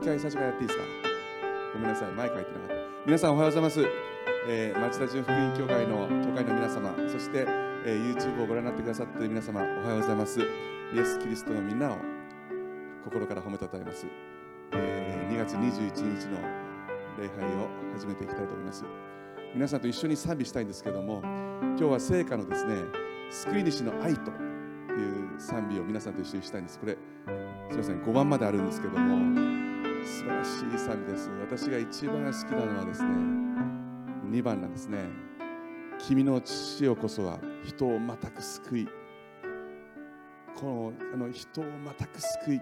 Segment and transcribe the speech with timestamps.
[0.00, 0.84] 一回最初からやっていいですか？
[1.74, 2.74] ごめんなさい前書いてなかった。
[3.04, 3.86] 皆さんおはようございます、
[4.48, 7.44] えー、町田純福音教会の教会の皆様そして、
[7.84, 10.40] えー、YouTube をご覧になってくださっている皆様おはようございます。
[10.40, 10.44] イ
[10.98, 11.98] エス・キリストのみんなを
[13.04, 14.06] 心から褒めたたえます、
[14.72, 16.38] えー、2月21日の
[17.18, 18.86] 礼拝を始めていきたいと思います。
[19.54, 22.76] 皆さんと一緒に賛美したいんですけども今日は聖歌のですね
[23.30, 24.34] 救い主の愛とい
[25.36, 26.78] う賛美を皆さんと一緒にしたいんです。
[26.78, 26.96] これ
[27.68, 29.59] すみません5番まであるんですけども
[30.04, 31.30] 素晴らしい賛美です。
[31.40, 33.08] 私が一番好きなのはですね
[34.30, 35.04] 2番なんですね。
[35.98, 38.88] 君の父よこそは人をまたく救い。
[40.56, 42.60] このあの人をまたく救い。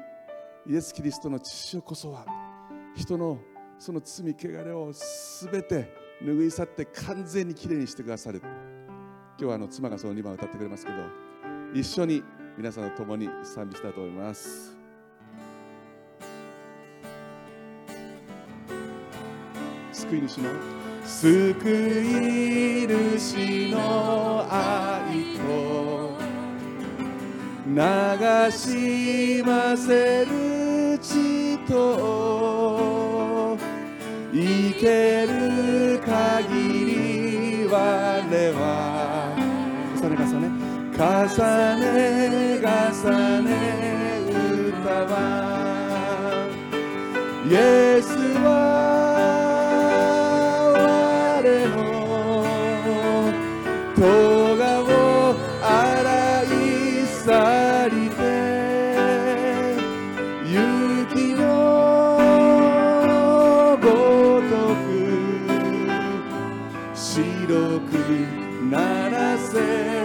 [0.66, 2.26] イエス・キリストの父よこそは
[2.94, 3.38] 人の
[3.78, 8.40] その罪汚れをすべて拭い去って完全にきれいにしてくださる。
[8.40, 10.98] 今日はあの妻がその2番を歌ってくれますけど
[11.72, 12.24] 一緒に
[12.56, 14.77] 皆さんと共に賛美したいと思います。
[20.08, 20.48] 救い主の。
[21.04, 21.68] 救
[22.00, 26.16] い主の愛と。
[27.66, 27.76] 流
[28.50, 33.58] しませる血と。
[34.32, 36.06] 生ける限
[36.86, 37.72] り我
[38.54, 39.36] は。
[39.94, 40.48] 重ね重ね。
[40.98, 41.04] 重
[41.76, 43.48] ね重ね
[44.70, 45.14] 歌は
[47.48, 48.87] イエスは
[54.00, 56.46] がを洗い
[57.06, 58.20] 去りて
[60.44, 61.42] 雪の
[63.82, 63.86] ご
[64.48, 64.52] と
[64.86, 64.86] く
[66.94, 67.90] 白く
[68.70, 69.97] ならせ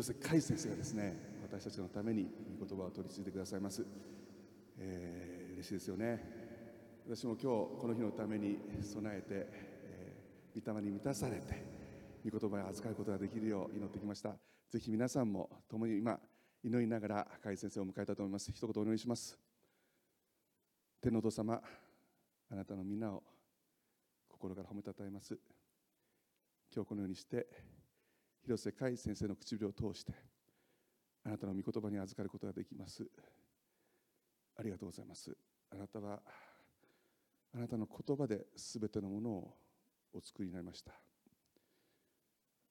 [0.00, 2.26] 広瀬海先生がですね私たちのために
[2.58, 3.84] 御言葉を取り継いでくださいます、
[4.78, 6.24] えー、嬉しいですよね。
[7.06, 11.66] 私も今日この日のために備えて、えー、御霊に満たされて
[12.24, 14.30] 御言葉を扱うことができるよう祈ってきました。
[14.70, 16.18] ぜひ皆さんも共に今
[16.62, 18.50] 祈りながら海先生を迎えたと思います。
[18.50, 19.38] 一言お願いします。
[21.02, 21.60] 天のお父様
[22.50, 23.22] あなたのみんなを
[24.30, 25.38] 心から褒めたたえます。
[26.74, 27.46] 今日このようにして
[28.42, 30.12] 広瀬海先生の唇を通して
[31.24, 33.06] あなたの御言葉に預かることができます。
[34.58, 35.36] ありがとうございます。
[35.70, 36.20] あなたは
[37.54, 39.54] あなたの言葉で全てのものを
[40.12, 40.92] お作りになりました。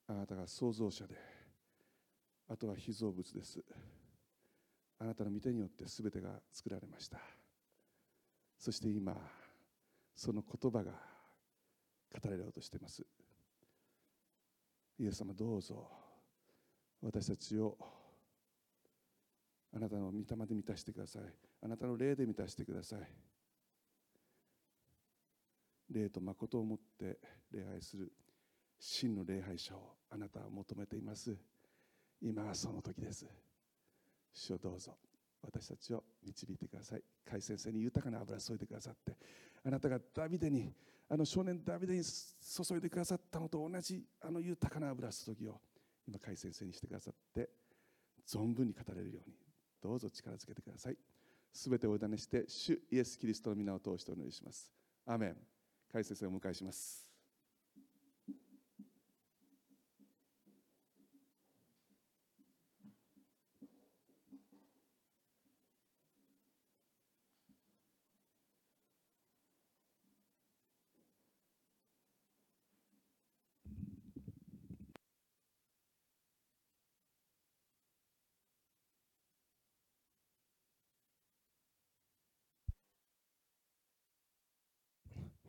[0.08, 1.16] あなたが創造者で
[2.48, 3.64] あとは被造物です。
[4.98, 7.20] あなたの御手によって全てが作られました。
[8.58, 9.16] そして今
[10.16, 13.06] その言葉が語られようとしています。
[15.00, 15.88] イエス様どうぞ。
[17.02, 17.78] 私たちを
[19.74, 21.24] あなたの御霊で満たしてください。
[21.62, 23.00] あなたの霊で満たしてください。
[25.90, 27.18] 霊と誠をもって
[27.52, 28.12] 礼拝する
[28.78, 31.36] 真の礼拝者をあなたは求めています。
[32.22, 33.26] 今はその時です。
[34.34, 34.98] 主をどうぞ。
[35.42, 37.04] 私たちを導いてください。
[37.30, 39.16] 甲斐先生に豊かな油を注いでくださって
[39.64, 40.74] あなたがダビデに
[41.10, 45.60] あの少年ダビデに注いでくださったのと同じあの豊かな油注ぎを
[46.08, 47.50] 今甲斐先生にしてくださって
[48.28, 49.36] 存分に語れるように
[49.82, 50.98] どうぞ力づけてください。
[51.52, 54.72] すべてお委ねして主イエス・キリストの皆を通してお祈りします。
[55.08, 55.34] アメン。
[55.92, 57.09] 甲斐先生をお迎えします。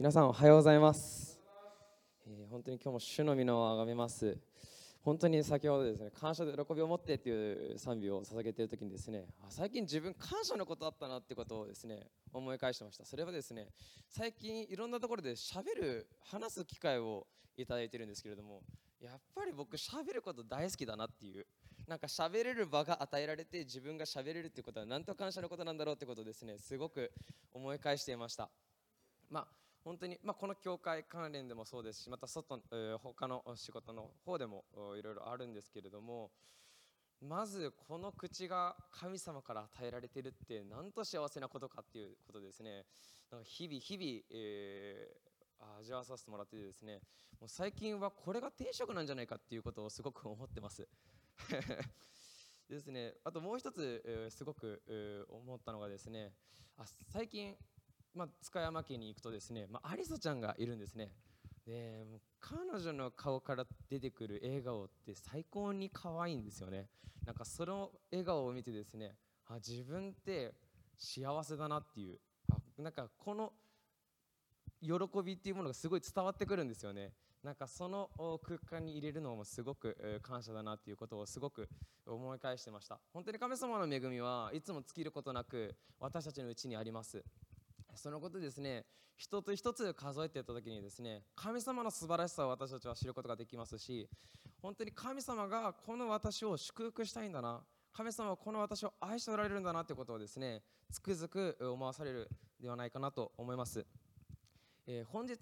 [0.01, 1.39] 皆さんおはようございます、
[2.27, 4.39] えー本当に今日も主の皆をあがめます。
[5.03, 13.05] 本当に先ほどですね感謝で喜びを持ってっていう賛美を捧げている時にですね最近自分感謝のことあったなってことをですね思い返してました。
[13.05, 13.69] それはですね
[14.09, 17.27] 最近いろんなところで喋る話す機会を
[17.59, 18.63] いただいてるんですけれども
[19.03, 21.45] やっぱり僕喋ること大好きだなっていう
[21.87, 27.13] なんか喋れる場が与えられて自分が喋れるっていうことはなんと感謝のことなんだろうってことをですねすごく
[27.53, 28.49] 思い返していました。
[29.29, 34.65] まあ本当に、まあ、この教会関連でもそうですしまた外、えー他の仕事の方でも
[34.99, 36.31] いろいろあるんですけれども
[37.21, 42.87] まずこの口が神様から与えられてるってなんと幸せなことかっていうことですね。
[43.31, 45.31] なんか日々日々、えー
[45.79, 47.03] 味わわさせてもらっててですね
[47.39, 50.89] もう最近はこれが定食なんじゃないかっていうことをすごく思ってます。
[52.69, 53.15] ですね。
[53.25, 56.33] あともう一つ、えーすごく、えー思ったのがですね
[56.79, 57.55] あ最近
[58.15, 61.13] まあ、塚山家に行くとですね、まあ、アリサちゃんがいるんですね。
[61.67, 62.05] で
[62.41, 66.89] 彼女の顔から出てくる笑顔って最高に可愛いんですよね。
[67.25, 69.15] なんかその笑顔を見てですね
[69.47, 70.55] あ自分って
[70.97, 72.19] 幸せだなっていう
[72.51, 73.53] あなんかこの
[74.81, 77.13] 喜びっていうものがすごい伝わってくるんですよね。
[77.43, 78.11] なんかその
[78.43, 81.69] 空間に入れるのもすごく感謝だなっていうことをすごく
[82.07, 82.99] 思い返してました。
[83.13, 87.25] 本当に神様の恵みはいつも尽きることなく私たちのうちにあります。
[87.95, 88.85] そのことですね
[89.17, 94.09] 一つ一つ数えていった時にですね神様の素晴らしさを私たちは知ることができますし
[94.63, 97.61] 本当に神様がこの私を祝福したいんだな
[97.93, 102.29] 神様はこの私を愛しておられるんだなということをですねつくづく思わされる
[102.61, 103.85] ではないかなと思います、
[104.87, 105.37] えー本日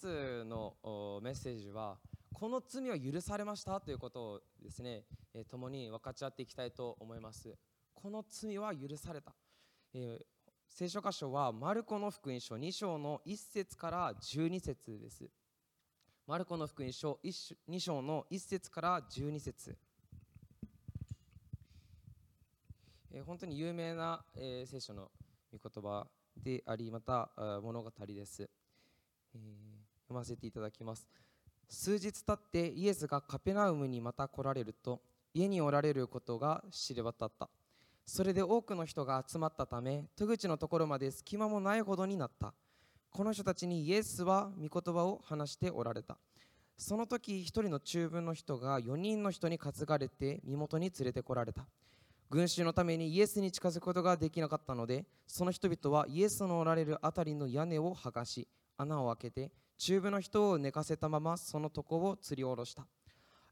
[0.45, 0.75] の
[1.23, 1.99] メッセージは
[2.33, 7.57] この罪は許されましたということをですね、えー共に分かち合っていきたいと思います。
[7.95, 9.35] この罪は許された、
[9.95, 10.25] えー
[10.69, 15.29] 聖書箇所はマルコの福音書2章の1節から12節です。
[16.27, 19.77] マルコの福音書2章の1節から12節
[23.11, 25.11] えー本当に有名な、えー聖書の
[25.53, 26.07] 御言葉
[26.37, 27.31] であり、また
[27.63, 28.49] 物語です、
[29.35, 29.41] えー
[30.05, 31.09] 読ませていただきます。
[31.69, 35.01] 数日経ってイエスがカペナウムにまた来られると、
[35.35, 37.51] 家におられることが知れ渡った。
[38.09, 42.55] それで多くの人が集まったため戸口のところまで隙間もないほどになった。
[43.11, 46.17] この人たちにイエスは御言葉を話しておられた。
[46.79, 51.67] その時一人の中分の人が4人の人に担がれて身元に連れてこられた。
[52.31, 58.49] 群衆のためにイエスに近づくことができなかったのでその人々はイエスのおられるあたりの屋根を剥がし
[58.79, 62.87] 穴を開けて中部の人を寝かせたままその床を吊り下ろした。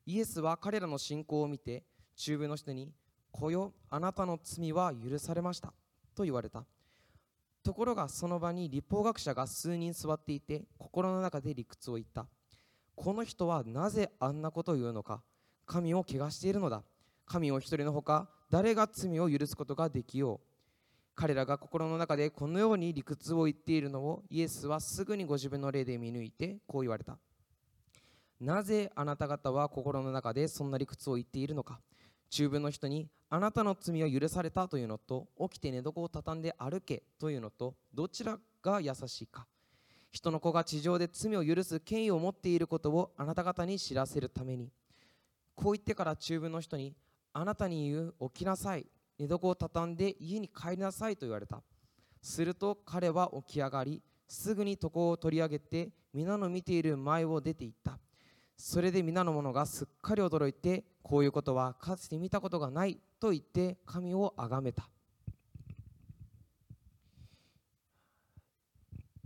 [0.06, 1.84] イエスは彼らの信仰を見て
[2.16, 2.90] 中部の人に
[3.36, 5.72] 子よあなたの罪は許されました。
[6.14, 6.64] と言われた。
[7.62, 12.26] ところがその場に立法学者が数人座っていて心の中で理屈を言った。
[12.94, 15.22] この人はなぜあんなことを言うのか。
[15.66, 16.82] 神を汚しているのだ。
[17.26, 20.46] 神を一人のほか誰が罪を許すことができよう。
[21.14, 27.18] 彼らが心の中でこのように理屈を言っているのをイエスはすぐにご自分の霊で見抜いてこう言われた。
[28.40, 31.80] なぜあなた方は心の中でそんな理屈を言っているのか。
[32.36, 39.46] 中分の人にあなたの罪を許されたというのと起きて寝床を畳んで歩けというのとどちらが優しいか。
[40.12, 44.70] 人の子が地上で罪を許す権威を持っていることをあなた方に知らせるために。
[45.54, 46.94] こう言ってから中文の人に
[47.32, 48.84] あなたに言う起きなさい。
[49.18, 51.62] 寝床を畳んで家に帰りなさいと言われた。
[52.20, 57.98] すると彼は起き上がりすぐに床を取り上げて皆の見ている前を出て行った。
[58.56, 64.88] それで皆の者がすっかり驚いてこういうことはかつて見たことがないと言って神を崇めた。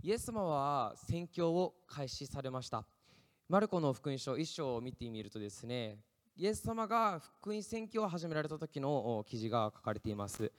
[0.03, 2.85] イエス様は宣教を開始されました。
[3.47, 5.97] マルコの福音書1章を見てみるとですね
[6.37, 10.51] イエス様が福音宣教を始められた時の記事が書かれています、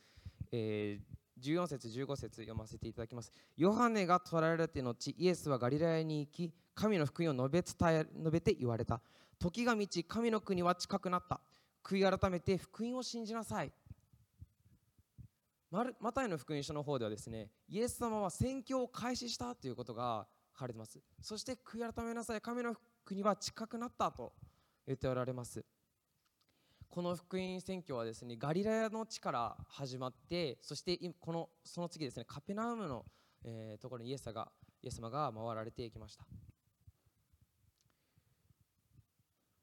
[0.53, 3.33] えー14節15節読ませていただきます。
[3.57, 9.01] ヨハネが捕らえられて後イエスはガリラヤに行き神の福音を述べ伝え述べて言われた。
[9.39, 11.41] 時が満ち神の国は近くなった。
[11.85, 13.73] 悔い改めて福音を信じなさい。
[15.71, 21.01] マルマタイの福音書の方ではですねイエス様は宣教を開始したということが書かれています。
[21.21, 22.41] そして悔い改めなさい。
[22.41, 22.75] 神の
[23.05, 24.33] 国は近くなったと
[24.87, 25.65] 言っておられます。
[26.89, 33.07] この福音宣教はですねガリラヤの地から始まってそしてこのその次ですねカペナウムの、
[33.45, 34.53] えーところにイエスが
[34.83, 36.25] イエス様が回られていきました。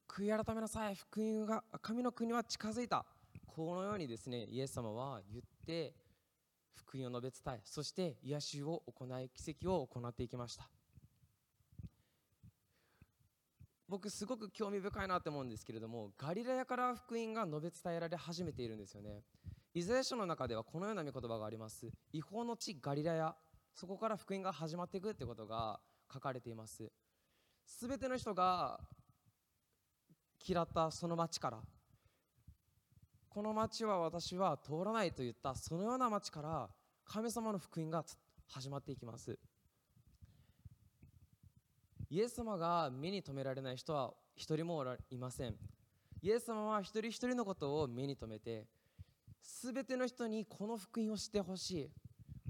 [0.10, 0.96] 悔い改めなさい。
[0.96, 3.06] 福音が神の国は近づいた。
[3.46, 5.94] このようにですねイエス様は言って
[6.74, 10.68] 福音を述べ伝えそして癒しを行い奇跡を行っていきました。
[13.88, 19.24] 僕すごく興味深いなって思うんですけれどもガリラヤから福音が述べ伝えられ始めているんですよね。
[19.74, 21.90] イザヤ書の中ではこのような御言葉があります。
[22.12, 23.36] 違法の地ガリラヤ。
[23.74, 25.79] そこから福音が始まっていくってことが
[26.12, 26.92] 書かれています。
[27.66, 28.79] すべての人が
[30.48, 31.60] 嫌ったその町から。
[33.30, 36.70] この町は私は通らないと言ったそのような町から
[37.06, 38.04] 神様の福音が
[38.48, 39.38] 始まっていきます。
[42.10, 45.56] イエス様が目に留められない人は一人もいません。
[46.22, 48.66] イエス様は一人一人のことを目に留めて
[49.42, 51.90] すべての人にこの福音を知ってほしい。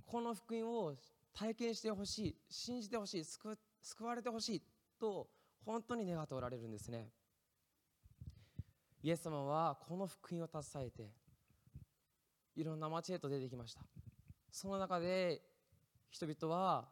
[0.06, 0.96] この福音を
[1.34, 2.36] 体験してほしい。
[2.50, 3.26] 信じてほしい。
[3.26, 3.58] 救
[4.06, 4.62] われてほしい
[5.00, 5.28] と
[5.66, 7.10] 本当に願っておられるんですね。
[9.02, 11.10] イエス様はこの福音を携えて
[12.56, 13.82] いろんな町へと出てきました。
[14.52, 15.42] その中で
[16.10, 16.90] 人々は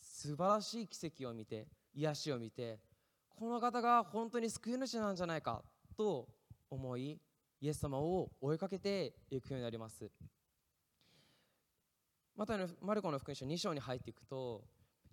[0.00, 2.80] 素晴らしい奇跡を見て癒しを見て
[3.28, 5.62] この方が本当に救い主なんじゃないか
[5.96, 6.28] と
[6.70, 7.20] 思い
[7.60, 10.10] イエス様を追いかけていくようになります。
[12.36, 14.64] またマルコの福音書2章に入っていくと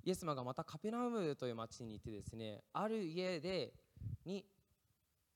[0.04, 3.74] イエス様がまたカペナウムという町に行ってですねある家で
[4.26, 4.44] に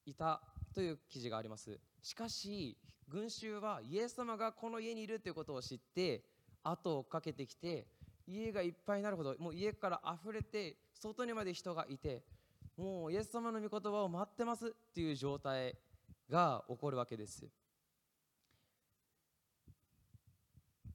[0.05, 0.41] いた
[0.75, 1.79] という記事があります。
[2.03, 6.23] しかし群衆はイエス様がこの家にいるということを知って
[6.63, 7.87] 後をかけてきて
[8.27, 12.23] 家がいっぱいになるほどもう家から溢れて外にまで人がいて
[12.75, 15.75] もうイエス様の御言葉を待ってますっていう状態
[16.29, 17.47] が起こるわけです。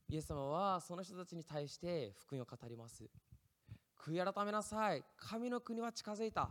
[0.09, 3.09] イエス様はその人たちに対して福音を語ります。
[3.97, 5.05] 悔い改めなさい。
[5.17, 6.51] 神の国は近づいた。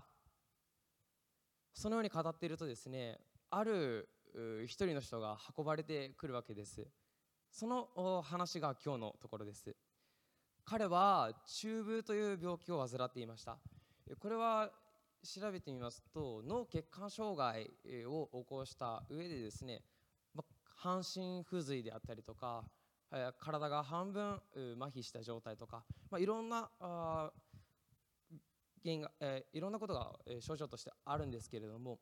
[1.74, 4.10] そのように語っているとですねある
[4.66, 6.88] 一人の人が運ばれてくるわけです。
[7.52, 9.76] その話が今日のところです。
[10.66, 13.58] 彼は中風という病気を患っていました。
[14.20, 14.72] これは
[15.24, 17.70] 調べてみますと脳血管障害
[18.06, 19.82] を起こした上でですね
[20.76, 22.64] 半身不随であったりとか
[23.40, 24.40] 体が半分
[24.80, 26.70] 麻痺した状態とか、まあ、いろんな
[28.84, 32.00] 原因が、えーいろんなことが、え症状としてあるんですけれども、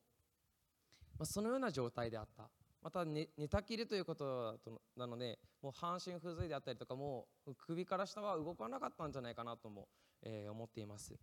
[1.18, 2.50] まあ、そのような状態であった。
[2.82, 4.60] また寝寝たきりということ
[4.96, 9.88] なのでもう半身不随であったりとかもう首から下は動かなかったんじゃないかなとも、
[10.22, 11.16] えー思っています。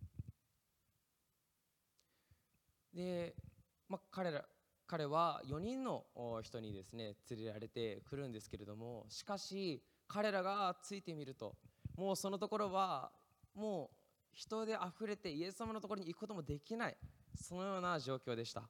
[2.93, 3.35] で、
[3.89, 4.45] まあ、彼ら
[4.87, 6.05] 彼は4人の
[6.43, 11.55] 人にですね連れられてくるんですけれどもしかし彼らがついてみると
[11.95, 13.11] もうそのところは
[13.55, 14.04] もう
[14.35, 16.97] 人であふれてイエス様のところに行くこともできない。
[17.35, 18.63] そのような状況でした。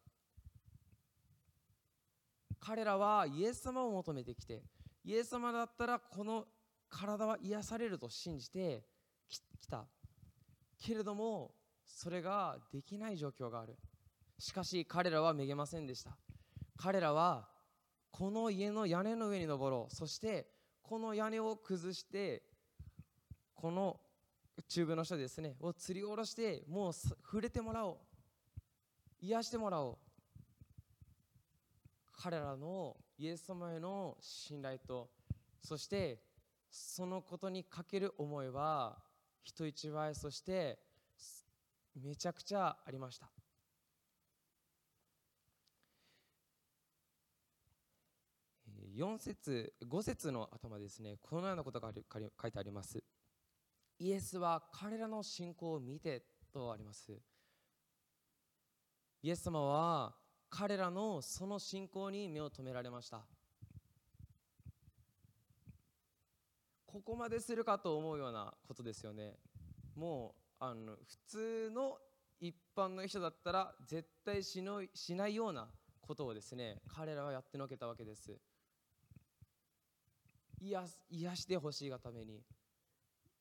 [2.59, 4.63] 彼らはイエス様を求めてきて
[5.03, 6.45] イエス様だったらこの
[6.89, 8.83] 体は癒されると信じて
[9.27, 9.85] き来た。
[10.79, 11.51] けれども
[11.83, 13.75] それができない状況がある。
[14.37, 16.15] しかし彼らはめげませんでした。
[16.77, 17.47] 彼らは
[18.11, 19.95] この家の屋根の上に登ろう。
[19.95, 20.47] そして
[20.83, 22.43] この屋根を崩して
[23.55, 23.99] この
[24.63, 27.97] 中部の人ですねを吊り下ろしてもう触れてもらおう。
[29.21, 29.97] 癒してもらおう。
[32.17, 35.09] 彼らのイエス様への信頼と
[35.61, 36.19] そして
[36.71, 38.97] そのことにかける思いは
[39.43, 40.79] 人一倍そして
[41.95, 43.29] めちゃくちゃありました。
[48.95, 51.17] 4節5節の頭ですね。
[51.21, 51.91] このようなことが
[52.41, 53.03] 書いてあります。
[53.97, 57.13] イエスは彼らの信仰を見てとあります。
[59.21, 60.15] イエス様は
[60.49, 63.25] 彼らのその信仰に目を留められました。
[66.85, 69.33] ここまでするかと思うようなことですよね。
[69.95, 71.97] もうあの普通の
[72.39, 75.67] 一般の人だったら絶対しのしないような
[76.01, 78.39] ことをですね彼らはやってのけたわけです。
[80.61, 82.41] 癒癒してほしいがために。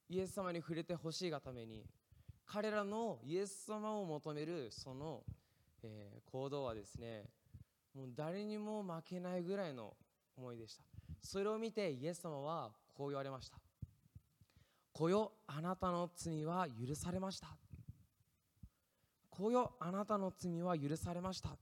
[0.09, 1.85] イエス様に触れてほしいがために
[2.47, 5.23] 彼らのイエス様を求めるその、
[5.83, 7.25] えー行動はですね
[7.95, 9.95] もう誰にも負けないぐらいの
[10.37, 10.83] 思いでした。
[11.23, 13.57] それを見てイエス様はこう言われました
[14.93, 17.57] 「子よあなたの罪は許されました」
[19.31, 21.57] 「子よあなたの罪は許されました」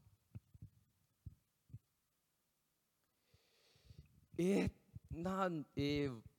[4.38, 4.70] えー
[5.12, 6.31] なんえー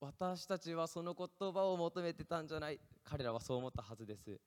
[0.00, 2.80] 私たちはその言葉を求めてたんじゃない。
[3.04, 4.40] 彼らはそう思ったはずです。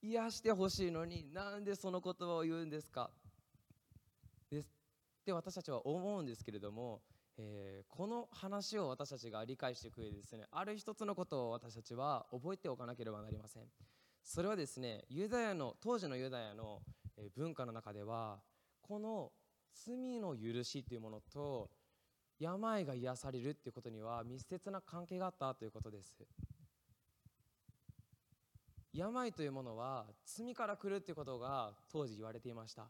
[0.00, 3.10] 癒してほしいのになんでその言葉を言うんですか？
[4.50, 4.68] です。
[4.68, 7.00] って私たちは思うんですけれども、
[7.36, 13.64] えーこの話を私たちが理解してく上でですねある一つのことを私たちは覚えておかなければなりません。
[14.22, 16.80] それはですねユダヤの当時のユダヤの
[17.36, 18.38] 文化の中では
[18.82, 19.32] この
[19.74, 21.70] 罪の許しというものと
[22.38, 26.14] 病が癒されるっていうことには密接な関係があったということです。
[28.92, 32.86] 病というものは罪から来るっていうことが当時言われていました。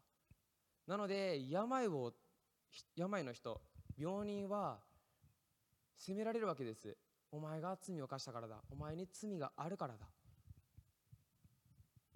[0.86, 2.12] なので病を
[2.96, 3.60] 病の人
[3.96, 4.78] 病人は
[5.96, 6.96] 責められるわけです。
[7.30, 8.62] お前が罪を犯したからだ。
[8.70, 10.06] お前に罪があるからだ。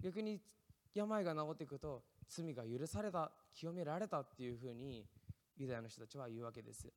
[0.01, 0.39] 逆に
[0.93, 5.05] 病が治っていくと罪が許された清められたっていうふうに
[5.59, 6.91] ユダヤの人たちは言うわけです。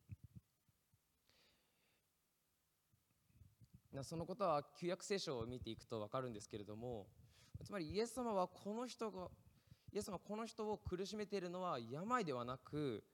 [4.05, 7.07] そのことは旧約聖書を見ていくと分かるんですけれども
[7.63, 9.29] つまりイエス様はこの人が
[9.93, 13.05] イエス様はこの人を苦しめているのは病ではなく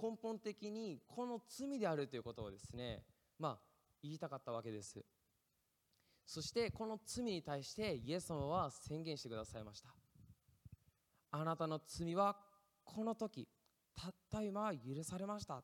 [0.00, 3.02] 根本的にこの罪であるということをですね
[3.36, 3.58] まあ
[4.00, 5.04] 言いたかったわけです。
[6.24, 9.88] そしてこの罪に対してイエス様は宣言してくださいました。
[11.32, 12.36] あなたの罪は
[12.84, 13.48] この時
[14.00, 15.60] たった今許されました。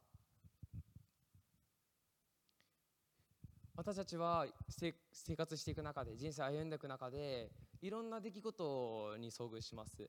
[3.76, 4.92] 私たちは生
[5.36, 10.08] 活していく中で人生歩んでいく中でいろんな出来事に遭遇します。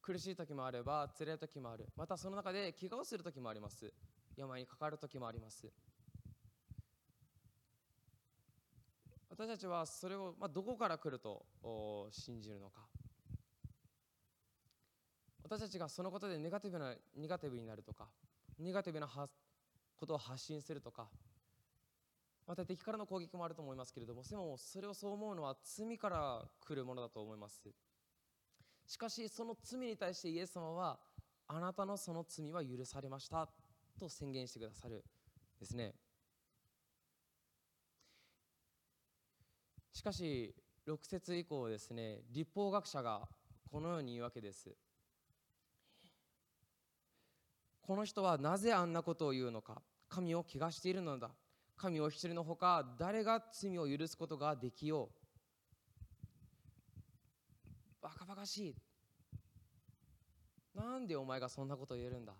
[0.00, 1.86] 苦しい時もあれば辛い時もある。
[1.96, 3.92] またその中で怪我をする時もあります。
[4.36, 5.66] 病にかかる時もあります。
[9.30, 11.44] 私たちはそれを、まあ、どこから来ると
[12.10, 12.87] 信じるのか。
[15.48, 18.06] 私たちがそのことでネガティブなネガティブになるとか
[18.58, 19.08] ネガティブな
[19.96, 21.08] ことを発信するとか
[22.46, 27.62] また敵からの攻撃もあると思いますけれどもでもそれをそう思うのは罪から来るものだと思います。
[28.86, 30.98] しかしその罪に対してイエス様は
[31.46, 33.48] あなたのその罪は許されました
[33.98, 35.02] と宣言してくださる
[35.58, 35.94] ですね。
[39.92, 40.54] しかし
[40.86, 43.28] 6節以降ですね立法学者が
[43.70, 44.74] このように言うわけです。
[47.88, 49.80] この人はなぜあんなことを言うのか。
[50.10, 51.30] 神を汚しているのだ。
[51.78, 55.08] 神お一人のほか誰が罪を許すことができよう。
[58.02, 58.74] バカバカしい。
[60.74, 62.34] なんでお前がそんなことを言えるんだ。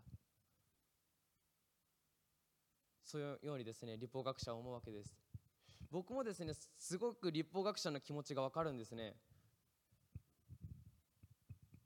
[3.03, 5.17] そういうようにですね立法学者は思うわけです。
[5.91, 9.15] 僕もですねすごく立法学者の気持ちがわかるんですね。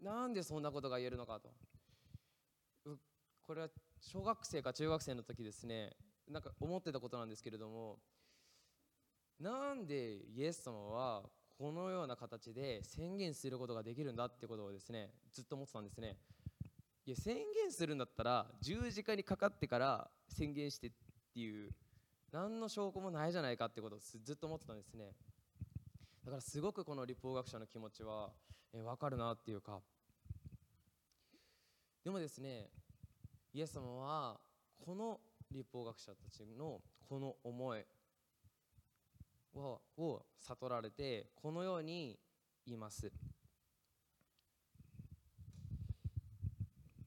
[0.01, 1.49] なんでそんなことが言えるのかと。
[3.47, 3.69] これは
[4.01, 5.97] 小学生か中学生の時ですね。
[6.29, 7.99] なんか思ってたことなんですけれども。
[9.41, 11.25] なんでイエス様は
[11.59, 16.17] このような形で宣言することができるんだってことをですねずっと思ってたんですね。
[17.05, 20.91] いや宣言するんだったら十字架にかかってから宣言してっ
[21.35, 21.73] ていう
[22.31, 25.13] 何の証拠もないじゃないかってことをずっと思ってたんですね。
[26.25, 28.31] だからすごくこの立法学者の気持ちは、
[28.73, 29.81] えー分かるなっていうか。
[32.05, 32.71] でもですね
[33.55, 34.41] イエス様は
[34.85, 37.85] この立法学者たちのこの思い
[39.55, 42.19] をを悟られてこのように
[42.67, 43.13] 言います。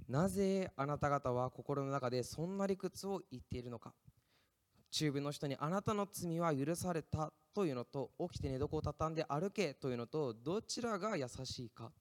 [0.08, 3.94] なぜあなた方は心の中でそんな理屈を言っているのか。
[4.92, 11.92] 中部の人にあなたの罪は許されたというのと起きて寝床を畳んで歩けというのとどちらが優しいか。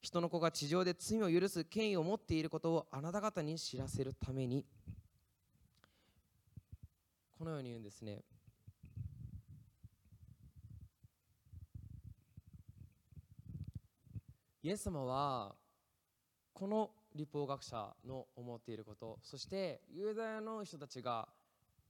[0.00, 4.64] 人の子が地上で罪を許す権威を持っていることをあなた方に知らせるために
[7.38, 8.22] このように言うんですね。
[14.62, 15.54] イエス様は
[16.52, 21.28] この立法学者の思っていることそしてユダヤの人たちが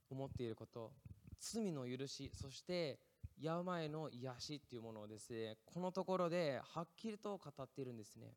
[0.09, 0.91] 思っていること
[1.39, 2.99] 罪の許しそして
[3.41, 8.33] 病の癒しっていうものをですねこのところではっきりと語っているんですね。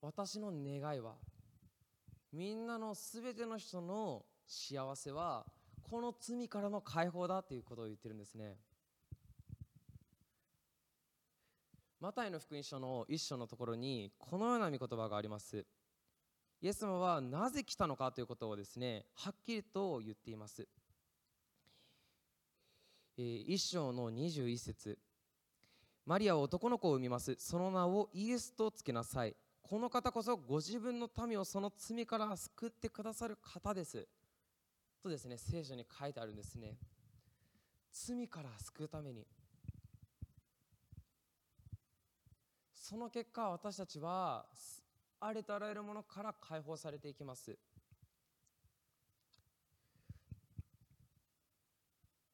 [0.00, 1.14] 私の願いは
[2.32, 5.44] みんなのすべての人の幸せは
[5.82, 8.56] この罪からの解放だということを言ってるんですね。
[12.00, 15.66] マタイの福音書の一章のところにこのような御言葉があります。
[16.60, 20.68] イエス様はなぜ来たのかということをですねはっきりと言っています。
[23.20, 24.96] えー一章の21節。
[26.06, 27.34] マリアは男の子を産みます。
[27.36, 29.34] その名をイエスとつけなさい。
[29.60, 34.06] この方こそご自分の民をその罪から救ってくださる方です。
[35.02, 36.78] とですね聖書に書いてあるんですね。
[37.90, 39.26] 罪から救うために。
[42.72, 44.46] その結果私たちは
[45.18, 47.58] ありとあらゆるものから解放されていきます。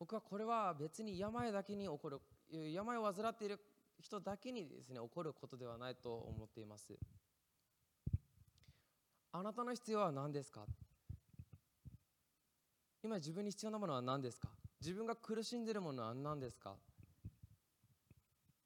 [0.05, 2.21] 僕はこれは別に病だけに起こる
[2.53, 3.59] 病を患っている
[3.99, 6.93] 人だけにですね起こることではないと思っています。
[9.33, 10.67] あなたの必要は何ですか？
[13.03, 14.49] 今自分に必要なものは何ですか？
[14.79, 16.75] 自分が苦しんでいるものは何ですか？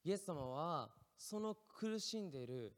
[0.05, 2.72] イエス様はその苦しんでいる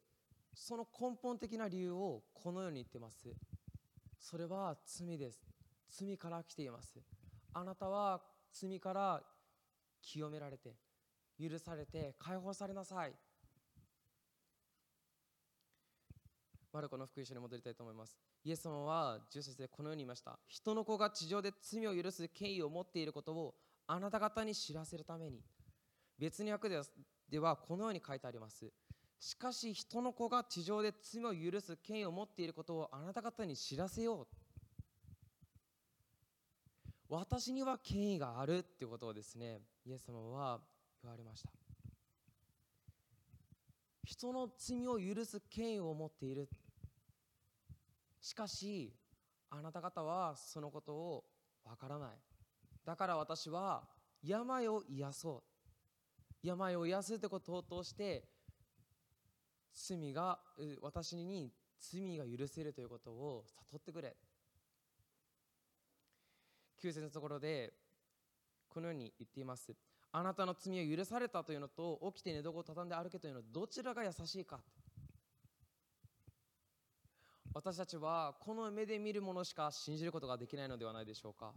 [0.55, 3.27] その根本的な理由をこのように言ってます。
[4.19, 5.41] それは罪です。
[5.89, 7.01] 罪から来ています。
[7.55, 8.21] あなたは
[8.53, 9.23] 罪から
[10.03, 10.75] 清められて
[11.39, 13.13] 許されて解放されなさい。
[16.73, 18.17] マルコの福音書に戻りたいと思います。
[18.45, 20.39] イエス様は10節でこのように言いました。
[20.47, 23.55] 人の子が地上で罪を許す権威を持っていることを
[23.87, 25.43] あなた方に知らせるために。
[26.19, 28.73] 別に訳ではこのように書いてあります。
[29.19, 34.27] しかし人の子が地上で罪を許す権威を持っていることをあなた方に知らせよう。
[37.11, 40.61] 私には権威があるっていうことをですねイエス様は
[41.03, 41.51] 言われました。
[44.05, 46.49] 人の罪を許す権威を持っている。
[48.21, 48.93] しかし
[49.51, 51.25] あなた方はそのことを
[51.65, 52.11] わからない。
[52.85, 53.83] だから私は
[54.25, 55.43] 病を癒そ
[56.45, 56.47] う。
[56.47, 58.23] 病を癒すってことを通して
[59.75, 60.39] 罪が
[60.81, 64.15] 私に罪が許せるということを悟ってくれ。
[66.83, 67.73] 9節のところで
[68.69, 69.75] このように言っています。
[70.13, 74.61] あなたの罪を許されたというのと起きて寝床を畳んで歩けというのどちらが優しいか。
[77.53, 81.53] 私たちはこの目で見るものしか信じることができないのではないでしょうか。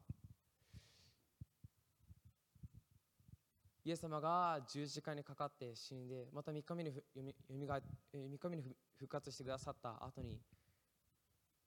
[3.86, 7.81] イエス様が十字架にかかって死んでまた3日目にふよみよみが
[8.13, 8.63] えー三日目に
[8.97, 10.39] 復活してくださった後に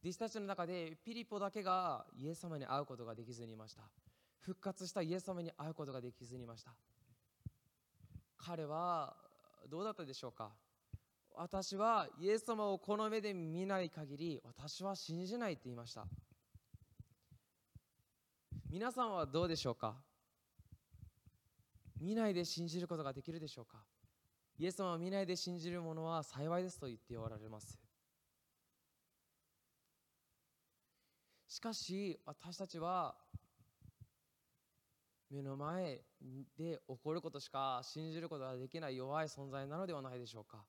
[0.07, 3.83] 弟子たちの中でピリポだけがイエス様に会うことができずにいました。
[4.39, 6.71] 復活したイエス様に会うことができずにいました。
[8.39, 9.17] 彼は
[9.69, 10.53] どうだったでしょうか？
[11.35, 16.07] 私はイエス様をこの目で見ない限り私は信じないって言いました。
[18.71, 19.97] 皆さんはどうでしょうか？
[22.01, 23.79] 見ないで信じることができるでしょうか？
[24.57, 27.86] イエス様は見ないで信じる者は幸いですと言っておられます。
[31.57, 33.15] しかし私たちは
[35.31, 36.03] 目の前
[36.59, 40.67] で起こることしか信じることができない弱い存在なのではないでしょうか。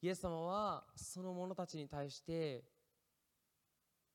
[0.00, 2.64] イエス様はその者たちに対して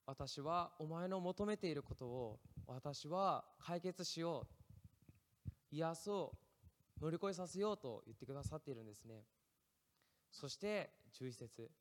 [0.05, 4.45] 私はお前の求めていることを私は解決しよ
[5.71, 6.33] う癒そ
[6.99, 9.23] う乗り越えさせようと言ってくださっているんですね。
[10.29, 11.71] そして11節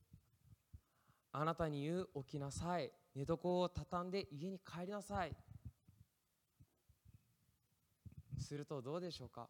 [1.32, 2.92] あなたに言う起きなさい。
[3.16, 5.34] 寝床を畳んで家に帰りなさい。
[8.38, 9.48] するとどうでしょうか？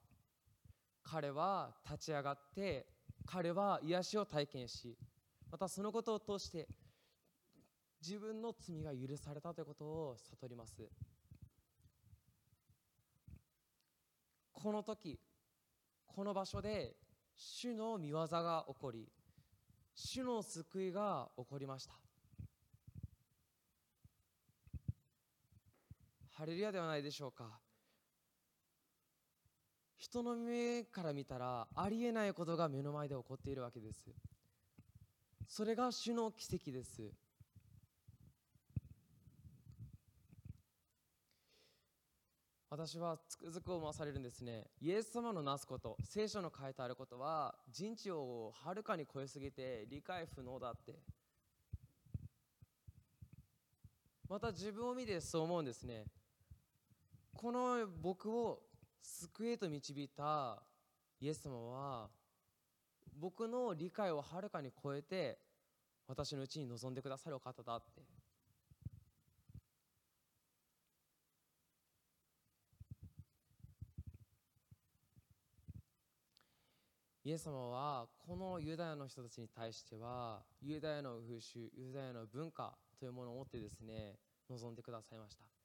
[1.02, 2.86] 彼は立ち上がって
[3.26, 4.96] 彼は癒しを体験し
[5.50, 6.68] またそのことを通して
[8.00, 10.88] 自分の罪が許されたということを悟ります。
[14.52, 15.18] この時
[16.06, 16.94] この場所で
[17.34, 19.08] 主の見業が起こり
[19.94, 22.05] 主の救いが起こりました。
[26.38, 27.58] ハレルヤではないでしょうか。
[29.96, 34.10] 人の目から見たらありえないことが目の前で起こっているわけです。
[35.48, 37.10] それが主の奇跡です。
[42.68, 44.66] 私はつくづく思わされるんですね。
[44.82, 50.96] イエス様のなすこと聖書の書いてあることは人知をはるかに超えすぎて理解不能だって。
[54.28, 56.04] また自分を見てそう思うんですね。
[57.36, 58.62] この僕を
[59.02, 60.62] 救えと導いた
[61.20, 62.08] イエス様は
[63.18, 65.38] 僕の理解をはるかに超えて
[66.08, 68.02] 私のうちに望んでくださるお方だって。
[77.24, 84.14] イエス様はこのユダヤの人たちに対してはユダヤの風習ユダヤの文化というものを持ってですね
[84.48, 85.55] 望んでくださいました。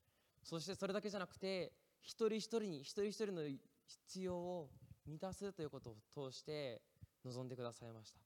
[0.44, 4.70] そしてそれだけじゃなくて一人一人に一人一人の必要を
[5.06, 6.82] 満たすということを通して
[7.24, 8.20] 望んでくださいました。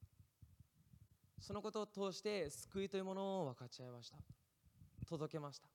[1.40, 4.16] そのことを通して救いというものを分かち合いました。
[5.06, 5.68] 届けました。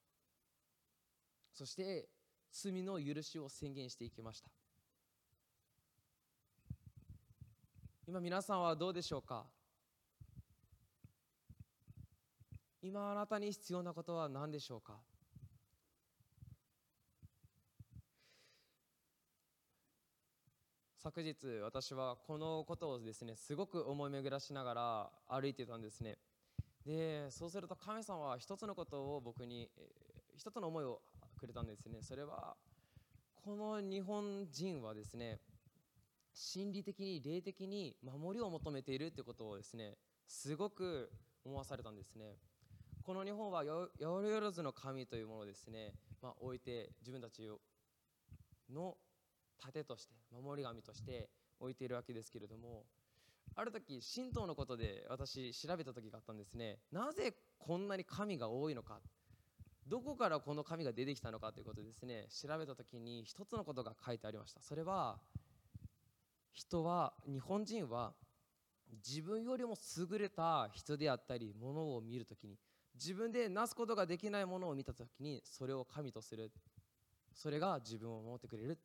[1.54, 2.10] そして
[2.52, 4.50] 罪の許しを宣言していきました。
[8.08, 9.46] 今皆さんはどうでしょうか？
[12.82, 14.98] 今あなたに必要なことは何でしょうか？
[21.04, 26.18] 昨日私はこのことをですねすごく思い巡らしながら歩いてたんですね。
[26.86, 29.70] でそうすると神様は一つのことを僕に
[30.38, 31.02] 一つの思いを
[31.40, 32.04] くれたんですね。
[32.04, 32.56] それは
[33.44, 35.40] この日本人はですね
[36.34, 39.96] 心理的に霊的に守りを求めているってことをですね
[40.28, 41.12] すごく
[41.44, 42.38] 思わされたんですね。
[43.04, 47.50] この日本はよ八百万の神というものをですね、まあ、置いて自分たち
[48.72, 48.96] の
[49.62, 52.84] 盾として守り神として置いているわけですけれども
[53.56, 56.80] ある時神道のことで私調べた時があったんですね。
[56.92, 59.00] なぜこんなに神が多いのか
[59.88, 62.28] どこからこの神が出てきたのかということですね。
[62.30, 64.62] 調べた時に一つのことが書いてありました。
[64.62, 65.20] それは
[66.54, 68.14] 人は日本人は
[69.06, 72.58] 自分よりも優れた人であったりものを見るときに
[72.96, 76.52] 自分でなすことができないものを見たときにそれを神とする。
[77.34, 78.78] それが自分を守ってくれる。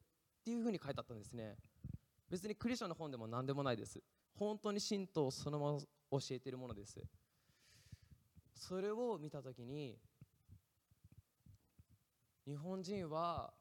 [0.46, 1.56] っていうふうに書いてあったんですね。
[2.30, 4.00] 別にクリスチャンの本でも何でもないです。
[4.38, 7.02] 本当に神道をそのまま教えているものです。
[8.54, 9.98] それを見たときに
[12.46, 13.52] 日本人は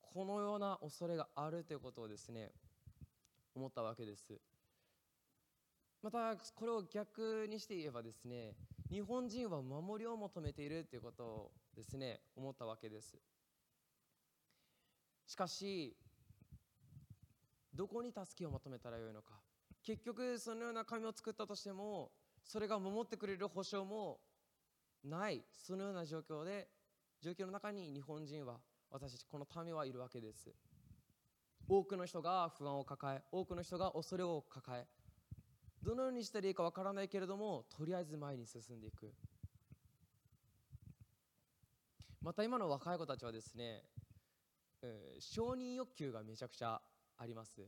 [0.00, 2.52] このような恐れがあるということをですね
[3.56, 4.40] 思ったわけです。
[6.00, 8.54] またこれを逆にして言えばですね
[8.88, 13.18] 日本人は守りを求めているということをですね思ったわけです。
[15.26, 15.96] しかし
[17.74, 19.34] どこに助けを求めたらよいのか。
[19.82, 22.10] 結局そのような神を作ったとしても
[22.42, 24.18] それが守ってくれる保証も
[25.02, 26.68] ないそのような状況で
[27.20, 28.60] 状況の中に日本人は
[28.90, 30.50] 私たちこの民はいるわけです。
[31.68, 34.86] 多くの人が不安を抱え多くの人が恐れを抱え
[35.82, 39.12] どのようにしたらいいかわからないけれどもとりあえず前に進んでいく。
[42.22, 43.82] また今の若い子たちはですね、
[45.18, 46.80] 承認欲求がめちゃくちゃ
[47.18, 47.62] あります。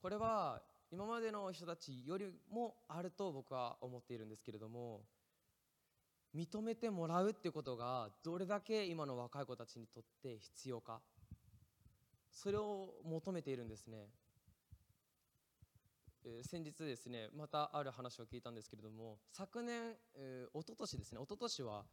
[0.00, 5.02] これは今までの人たちよりもあると僕は思っているんですけれども
[6.34, 11.00] 認めてもらうっていうことがどれだけ今の若い子たちにとって必要か。
[12.32, 14.08] それを求めているんですね、
[16.24, 21.84] えー先日ですねまたある話を聞いたんですけれども昨年、えー、一昨年ですね一昨年は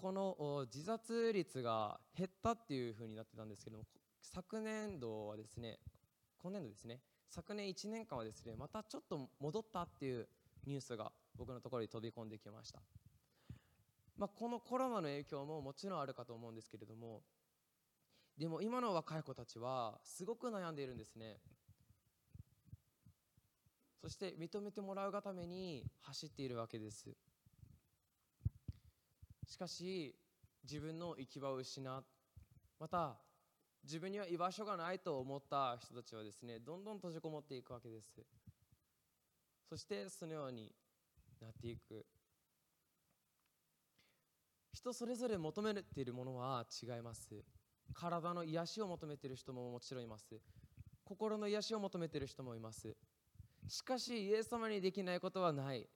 [0.00, 3.84] この自殺率が減ったっていうふうになってたんですけども
[4.22, 5.78] 昨年度はですね
[6.42, 10.26] 今年度ですね昨年1年間はですねまたちょっと戻ったっていう
[10.66, 12.80] ニュースが僕のところに飛び込んできました。
[14.16, 17.22] まあ、このコロナの影響ももちろんあるかと思うんですけれども
[18.36, 21.38] でも今の若い子たちはすごく悩んでいるんですね。
[24.00, 27.14] そして認めてもらうがために走っているわけです。
[29.50, 30.14] しかし
[30.62, 32.04] 自分の行き場を失っ
[32.78, 33.16] また
[33.82, 38.20] 自分には居場所がないと思った人たちはですねどんどん閉じこもっていくわけです。
[39.68, 40.72] そしてそのように
[41.40, 42.06] なっていく。
[44.72, 47.42] 人それぞれ求めているものは違います。
[47.92, 50.40] 体の癒しを求めている人ももちろんいます。
[51.04, 52.96] 心の癒しを求めている人もいます。
[53.68, 55.88] しかしイエス様にできないことはない。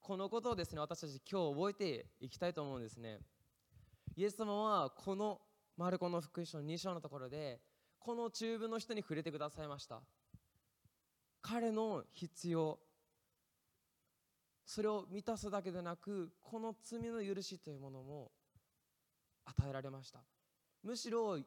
[0.00, 3.18] このことをですね私たち今日覚えていきたいと思うんですね。
[4.16, 5.40] イエス様はこの
[5.76, 7.60] マルコの福音書の2章のところで
[7.98, 10.00] この中部の人に触れてくださいました。
[11.42, 12.78] 彼の必要
[14.66, 18.30] それを満たすだけでなくこの罪の許しというものも
[19.44, 20.20] 与えられました。
[20.82, 21.44] むしろイ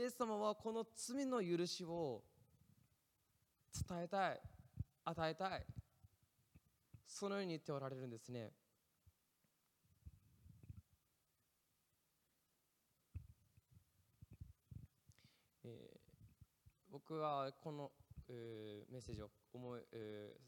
[0.00, 2.22] エス様はこの罪の許しを
[3.88, 4.40] 伝えたい
[5.04, 5.66] 与えたい
[7.12, 8.52] そのように言っておられるんですね。
[15.64, 16.00] えー
[16.90, 17.90] 僕はこの、
[18.28, 20.40] えーメッセージを思い、えー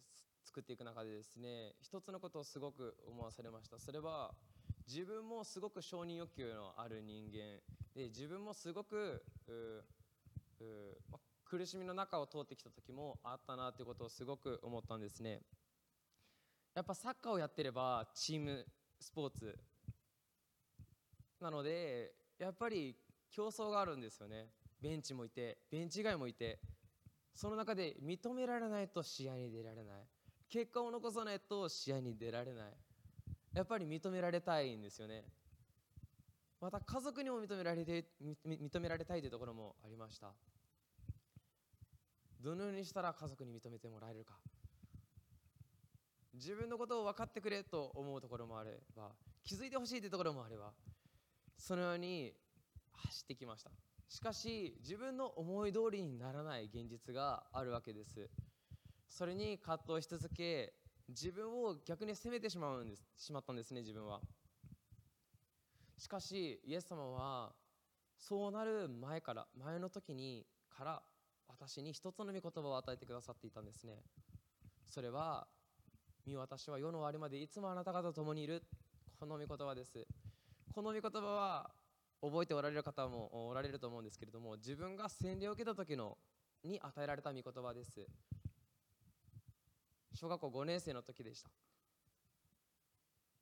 [0.47, 3.79] 作っていく中でですね一つのことをすごく思わされました。
[3.79, 4.35] それは
[4.87, 7.61] 自分もすごく承認欲求のある人間
[7.95, 9.85] で自分もすごくう
[10.61, 15.41] うま苦しみの中を通ってきた時もあったなということをすごく思ったんですね。
[16.75, 18.67] やっぱサッカーをやってればチーム
[18.99, 19.59] スポーツ。
[21.41, 22.97] なのでやっぱり
[23.31, 24.49] 競争があるんですよね。
[24.81, 26.61] ベンチもいてベンチ外もいて。
[27.35, 30.07] その中で認められないと試合に出られない。
[30.49, 32.73] 結果を残さないと試合に出られない。
[33.53, 35.25] やっぱり認められたいんですよね。
[36.61, 38.07] また家族にも認められて
[38.47, 40.33] 認められたいというところもありました。
[42.41, 44.39] どのようにしたら家族に認めてもらえるか。
[46.35, 49.11] 自分のことを分かってくれと思うところもあれば
[49.45, 50.73] 気づいてほしいというところもあれば
[51.57, 52.35] そのように
[52.93, 53.71] 走ってきました。
[54.09, 58.29] しかし自分の思い通りにならない現実があるわけです。
[59.09, 60.75] それに葛藤し続け
[61.09, 63.07] 自分を逆に責めてしまうんです。
[63.17, 64.21] しまったんですね自分は。
[65.97, 67.53] しかしイエス様は
[68.19, 71.03] そうなる前から前の時にから
[71.49, 74.03] 私に一つの御言葉を与えてくださっていたんですね。
[74.89, 75.47] それは
[76.27, 78.63] 見私は世の終わりまでいつもあなた方と共にいる。
[79.21, 80.07] この御言葉です。
[80.73, 81.71] この御言葉は
[82.23, 86.17] 覚えておられる方もおられると思うんですけれども自分が洗礼を受けた時の
[86.65, 88.07] に与えられた御言葉です。
[90.15, 91.51] 小学校5年生の時でした。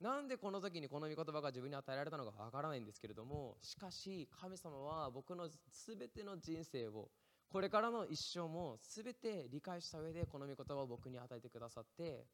[0.01, 5.47] なんでこの時にこの御言葉が自分に与えられたのかわからないんですけれどもしかし神様は僕の
[5.87, 7.07] 全ての人生を
[7.47, 12.25] これからの一生も全て理解した上でこの御言葉を僕に与えてくださって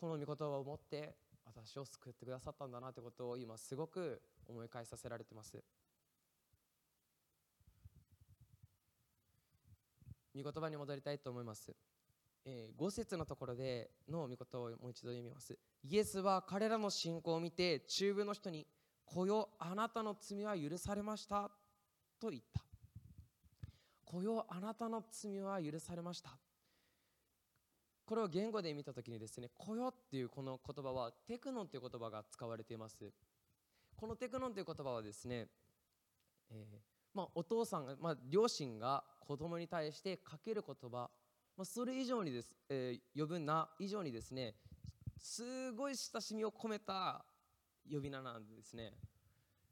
[0.00, 5.62] この御言葉を持って私を救ってくださったんだなということを今すごく思い返させられてます。
[10.34, 11.74] 御言葉に戻りたいと思います、
[12.44, 15.58] えー、5節のところでの御言葉をもう一度読みます。
[15.82, 18.66] イエスは彼らの信仰を見て中部の人に
[19.04, 21.50] 「こよあなたの罪は許されました」
[22.18, 22.64] と言った
[24.06, 26.38] 「こよあなたの罪は許されました」
[28.10, 33.12] これを言語で見たときにですね「こよ」っていうこの言葉はテクノンという言葉が使われています。
[33.94, 35.46] このテクノンという言葉はですね、
[36.50, 36.80] えー
[37.14, 41.08] まあ、お父さんが、まあ、両親が子供に対してかける言葉、
[41.56, 44.56] まあ、それ以上にです、えー呼ぶ名以上にですね
[45.16, 47.24] すごい親しみを込めた
[47.88, 48.92] 呼び名なんですね。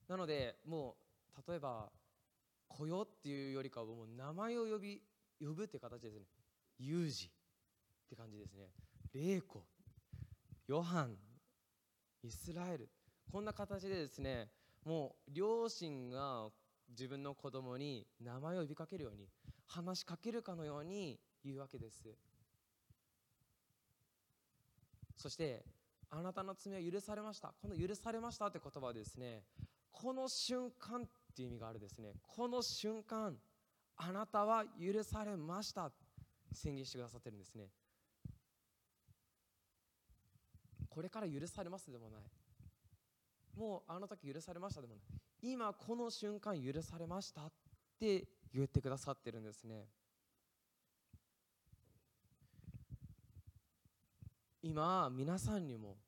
[0.07, 0.97] なのでも
[1.36, 1.91] う例えば
[2.68, 5.03] 「子よ」っていうよりかはもう名前を呼び
[5.41, 6.26] 呼ぶっていう形ですね
[6.78, 7.32] 「ユージ」
[8.09, 8.71] って感じですね
[9.13, 9.67] 「レイコ」
[10.67, 11.19] 「ヨハン」
[12.25, 12.89] 「イスラエル」
[13.31, 14.51] こんな形でですね
[14.85, 16.51] もう両親が
[16.89, 19.29] 自分の子供に名前を呼びかけるように
[19.67, 22.17] 話しかけるかのように言うわけです。
[25.17, 25.67] そして
[26.09, 27.53] あなたの罪は許されました。
[27.61, 29.45] この許されましたって言葉はですね
[29.93, 32.15] この瞬間っていう意味があるですね。
[32.23, 33.39] この瞬間
[33.97, 35.93] あなたは許されました。
[36.55, 37.69] 宣言してくださってるんですね。
[40.99, 42.22] これから許されますでもない。
[43.57, 45.05] もうあの時許されましたでもない。
[45.40, 47.53] 今この瞬間許されましたっ
[48.01, 49.86] て言ってくださってるんですね。
[54.61, 55.99] 今皆さんにも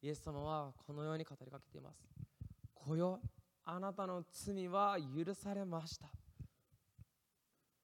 [0.00, 2.06] イエス様はこのように語りかけています
[2.72, 3.20] 「こよ
[3.64, 6.08] あなたの罪は許されました」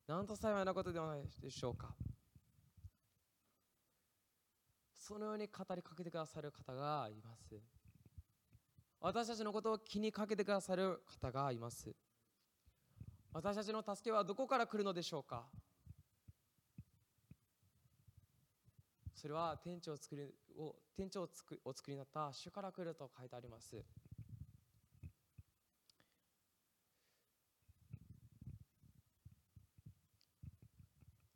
[0.06, 1.92] なんと幸いなことではないでしょうか。
[5.12, 7.54] そのように語りかけてくださる方がいます。
[8.98, 11.94] 私たちのことを気にかけてくださる方がいます。
[13.34, 15.44] 私たちの助けはどこから来るのでしょうか？
[19.14, 20.22] それは天地を作り
[20.58, 23.76] を天地をつくお作りになった主から来ると書いてあります。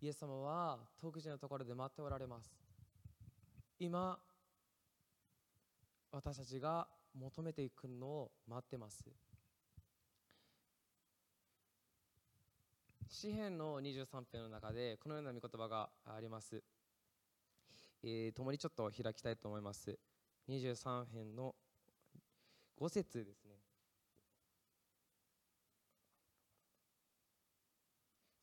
[0.00, 2.65] イエス様は遠く地のところで待っておられます。
[3.78, 4.18] 今
[6.10, 9.04] 私たちが求めていくのを待ってます。
[13.08, 16.62] 詩篇の23編の中でこのような御言葉があります、
[18.02, 19.98] えー、共にちょっと開きたいと思います。
[20.48, 21.54] 23編の
[22.80, 23.56] 5節ですね。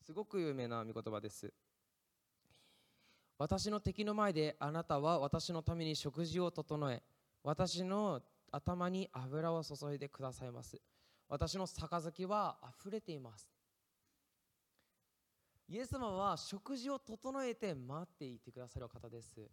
[0.00, 1.52] すごく有名な御言葉です。
[3.36, 7.02] 私の敵の前であなたは私のために食事を整え
[7.42, 8.22] 私の
[8.52, 10.80] 頭に油を注いでくださいます。
[11.28, 13.50] 私の杯は溢れています。
[15.68, 19.50] イエス様は食事を整えて待っていてくださる方です。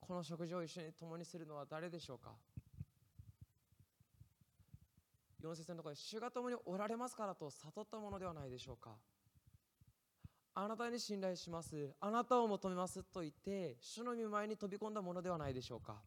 [0.00, 2.32] この食事を一緒に共にするのは誰でしょうか？
[5.42, 8.96] 4節のところで主が共におられますからと悟ったものではないでしょうか。
[10.54, 11.94] あなたに信頼します。
[12.00, 16.02] あなたを求めますと言って主の御前に飛び込んだものではないでしょうか。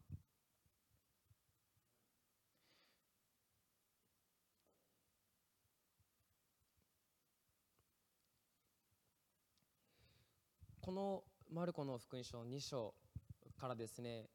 [10.82, 12.92] このマルコの福音書2章
[13.56, 14.26] からですね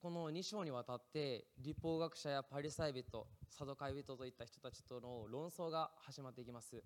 [0.00, 6.80] この2章にわたって立法学者やパリサイ人サドカイ人といった人たちとの論争が始まっていきます。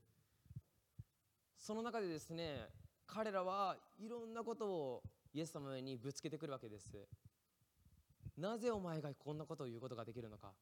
[1.58, 2.68] その中でですね
[3.06, 5.02] 彼らはいろんなことを
[5.34, 6.88] イエス様にぶつけてくるわけです。
[8.38, 10.54] なぜお前がこんなことを言うことができるのか。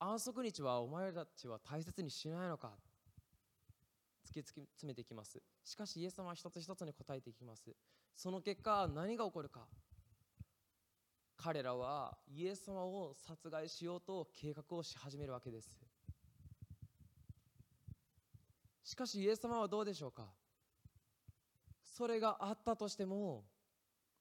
[0.00, 2.72] 安息日はお前たちは大切にしないのか。
[4.26, 5.40] 突き詰めていきます。
[5.64, 7.70] しかしイエス様は一つ一つに答えていきます。
[8.16, 9.68] その結果何が起こるか。
[11.36, 15.70] 彼らはイエス様を殺害しようと計画をし始めるわけです。
[18.82, 20.26] しかしイエス様はどうでしょうか？
[21.82, 23.44] それがあったとしても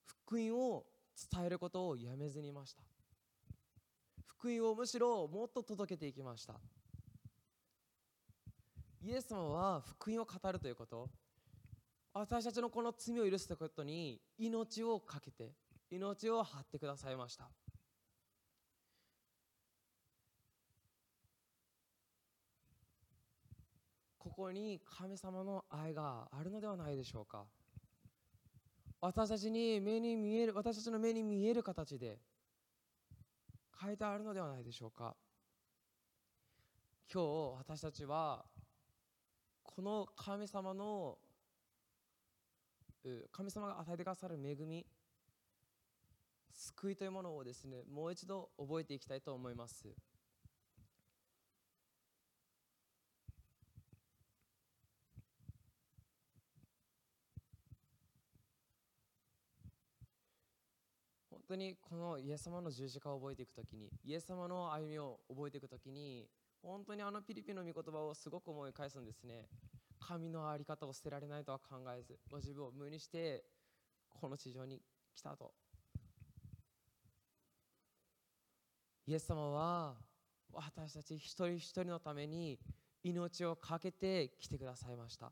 [0.05, 0.85] 福音を
[1.31, 2.83] 伝えることをやめずにいました。
[4.25, 6.55] 福音をむしろもっと届けていきました。
[9.01, 11.09] イエス様は福音を語るということ。
[12.13, 15.51] 私たちのこの罪を許すということに命を懸けて
[15.89, 17.49] 命を張ってくださいました。
[24.17, 27.45] ここに神様の愛があるのではないでしょうか。
[28.99, 32.17] 私たちに目に見える私たちの目に見える形で
[33.79, 35.15] 書いてあるのではないでしょうか。
[37.13, 38.45] 今日私たちは
[39.61, 41.19] この神様の
[43.31, 44.85] 神様が与えてくださる恵み
[46.55, 49.95] 救いというものをですねもう一度覚えていきたいと思います。
[61.29, 66.27] 本当にこのイエス様の十字架を覚えていくときにイエス様の歩みを覚えていくときに
[66.63, 69.47] 本当にあのピリピの御言葉をすごく思い返すんですね。
[69.99, 73.43] 神の在り方を捨てられないとは考えずご自分を無にして
[74.09, 74.81] この地上に
[75.13, 75.53] 来たと。
[79.07, 79.95] イエス様は
[80.51, 82.59] 私たち一人一人のために
[83.03, 83.97] 命を懸け
[84.27, 85.31] て来てくださいました。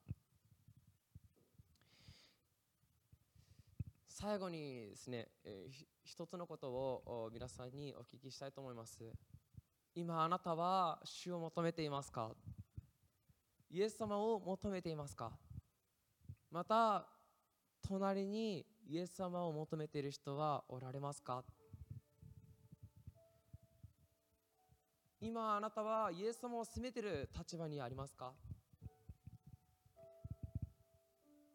[4.08, 9.00] 最後にですね、えー、一つのことを皆さんにお聞きしたいと思います。
[9.96, 12.32] 今あなたは主を求めていますか？
[13.72, 15.32] イエス様を求めていますか？
[16.52, 17.08] また
[17.82, 21.44] 隣にイエス様を求めている人はおられますか？
[25.26, 28.34] 今あなたはイエス様を責めてる立場にありますか？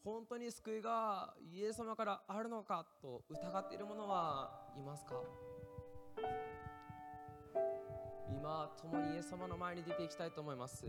[0.03, 5.17] 本当に救いがイエス様からあるのかと疑っている者はいますか？
[8.31, 10.87] 今共にイエス様の前に出ていきたいと思います。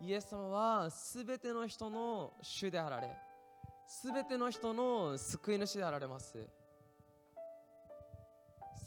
[0.00, 3.08] イエス様はすべての人の主であられ
[3.88, 6.48] すべての人の救い主であられます。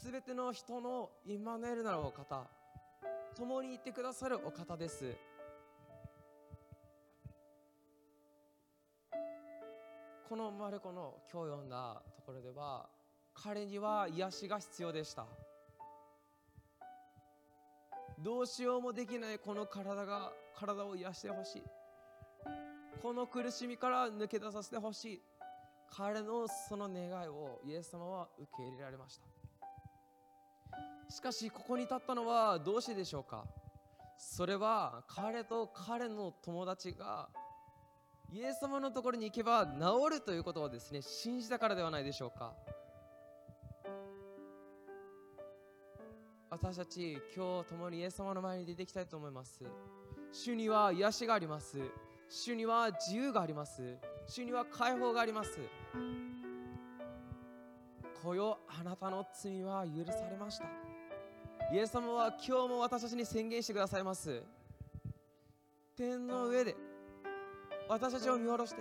[0.02, 2.46] すべての人のイマヌエルなるお方
[3.36, 5.14] 共にいてくださるお方です。
[10.26, 12.88] このマルコの今日読んだところでは
[13.34, 15.26] 彼には癒しが必要でした。
[18.18, 21.62] どうしようもできないこの体が体を癒してほしい。
[23.02, 25.22] この苦しみから抜け出させてほしい。
[25.94, 29.39] 彼のその願いをイエス様は受け入れられました。
[31.10, 33.44] しかしここに立ったのはどうしてでしょうか？
[34.16, 37.28] それは彼と彼の友達が
[38.32, 39.72] イエス様のところに行けば治
[40.18, 42.54] るということをですね信じたからではないでしょうか？
[46.48, 49.64] 私たち今日共にイエス様の前に出ていきたいと思います。
[50.32, 51.78] 主には癒しがあります。
[52.28, 53.98] 主には自由があります。
[54.26, 55.58] 主には解放があります。
[58.22, 60.89] こよあなたの罪は許されました。
[61.72, 64.42] イエス様は今日も私たちに宣言してくださいます。
[65.96, 66.74] 天の上で
[67.88, 68.80] 私たちを見下ろして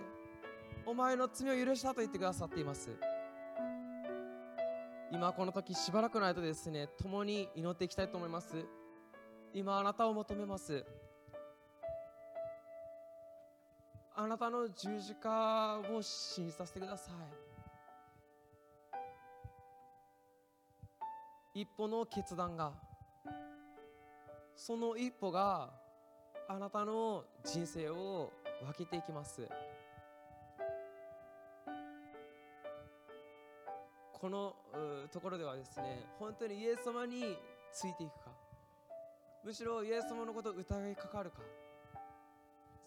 [0.87, 2.89] お前の罪を許したと言ってくださっています。
[5.11, 8.65] 今この時しばらくの間ですね共に祈っていきたいと思います。
[9.53, 10.83] 今あなたを求めます。
[14.15, 17.48] あなたの十字架を信じさせてください。
[21.59, 22.71] 一歩の決断が
[24.55, 25.69] その一歩が
[26.47, 28.31] あなたの人生を
[28.63, 29.45] 分けていきます。
[34.13, 34.55] この
[35.11, 37.37] ところではですね本当にイエス様に
[37.73, 38.31] ついていくか
[39.43, 41.41] むしろイエス様のことを疑いかかるか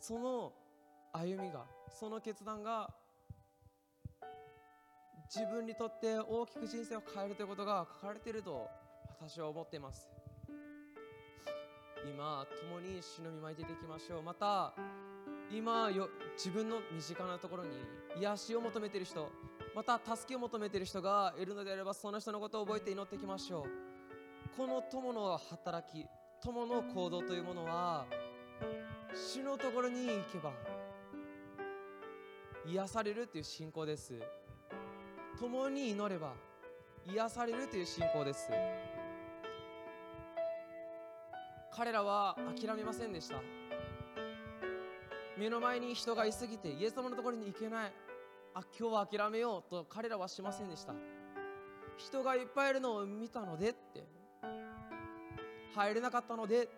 [0.01, 0.53] その
[1.12, 2.89] 歩みがその決断が
[5.35, 8.68] 自分にとって大きく人生を変えるということが書かれていると
[9.18, 10.07] 私は思っています。
[12.05, 14.22] 今共に主の見舞い出ていきましょう。
[14.22, 14.74] また
[15.51, 17.70] 今よ自分の身近なところに
[18.20, 19.30] 癒しを求めている人
[19.74, 23.70] また助けを求めている人がいるのであればその人のことを覚えて祈っていきましょう。
[24.55, 26.05] この友の働き
[26.43, 28.05] 友の行動というものは
[29.14, 30.53] 主のところに行けば
[32.66, 34.20] 癒されるという信仰です。
[35.43, 36.34] 共に祈れば
[37.05, 38.49] 癒されるという信仰です。
[41.72, 43.38] 彼らは諦めませんでした。
[45.36, 47.93] 目の前に人がいすぎてイエス様のところに行けない。
[48.55, 50.95] あ今日は諦めようと彼らはしませんでした。
[51.97, 54.07] 人がいっぱいいるのを見たのでって
[55.74, 56.68] 入れなかったので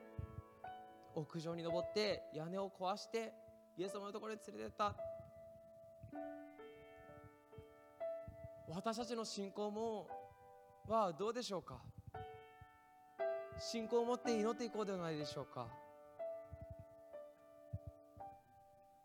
[1.15, 3.31] 屋上に登って屋根を壊して
[3.77, 4.97] イエス様のところに連れてった。
[8.69, 10.09] 私たちの信仰も
[10.89, 11.81] はどうでしょうか？
[13.59, 15.69] 信仰を持って祈っていこうではないでしょうか？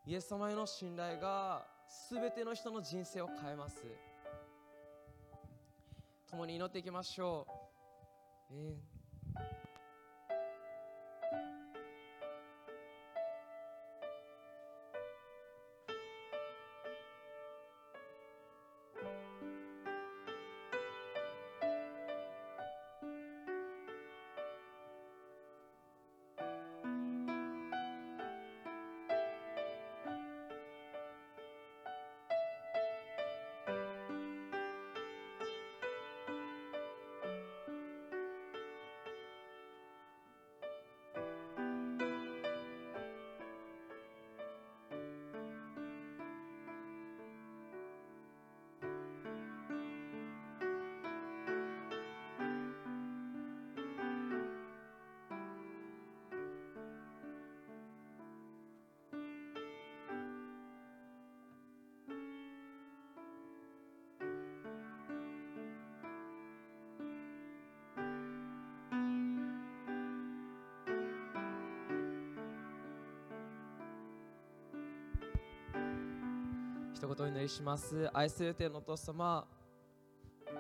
[0.06, 1.66] イエス様への信頼が
[2.10, 3.84] 全ての人の人生を変えます。
[6.32, 7.48] 共に祈っていきましょ
[8.52, 8.99] う、えー
[77.00, 78.10] 一言お祈りします。
[78.14, 79.48] 愛する天のお父様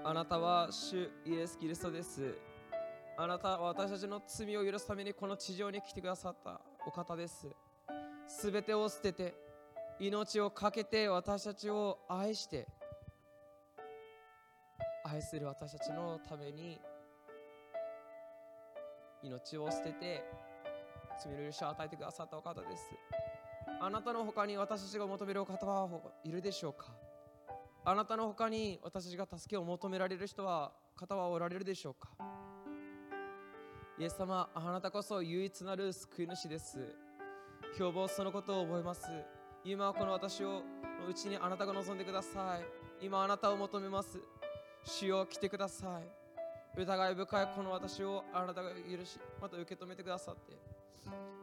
[0.05, 2.33] あなたは主イエス・キリストです。
[3.17, 6.61] あなたは私たちの罪を許すためにこの地上に来てくださった。
[6.87, 7.49] お方です。
[8.25, 9.35] すべてを捨てて
[9.99, 12.69] 命を懸けて私たちを愛して
[15.03, 16.79] 愛する私たちのために
[19.23, 20.23] 命を捨てて
[21.21, 22.83] 罪の許しを与えてくださったお方です。
[23.82, 25.89] あなたの他に私たちが求める方は
[26.23, 26.91] いるでしょうか？
[27.86, 32.09] あなたの他に私たちが助けを求められる人は方はおられるでしょうか？
[33.97, 36.77] イエス様あなたこそ唯一なる救い主です。
[37.77, 39.09] 今日もそのことを覚えます。
[39.63, 40.61] 今この私を
[41.01, 43.05] のうちにあなたが望んでください。
[43.05, 44.19] 今あなたを求めます。
[44.84, 46.80] 主よ来てください。
[46.80, 50.57] 疑い深いこの私をあなたが許しまた受け止めてくださって。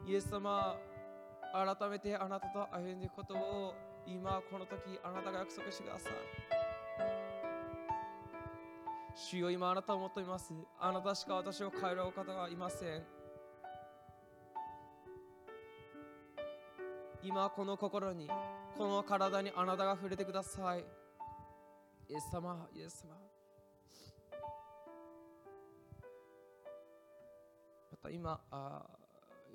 [0.07, 0.77] イエス様
[1.53, 3.75] 改めてあなたと歩んでいくことを
[4.07, 6.13] 今この時あなたが約束してください。
[9.15, 10.53] 主よ今あなたを求めます。
[10.79, 13.03] あなたしか私を変えるお方はいません。
[17.23, 18.29] 今この心に
[18.77, 20.85] この体にあなたが触れてください。
[22.09, 23.15] イエス様イエス様。
[27.91, 28.87] また今あ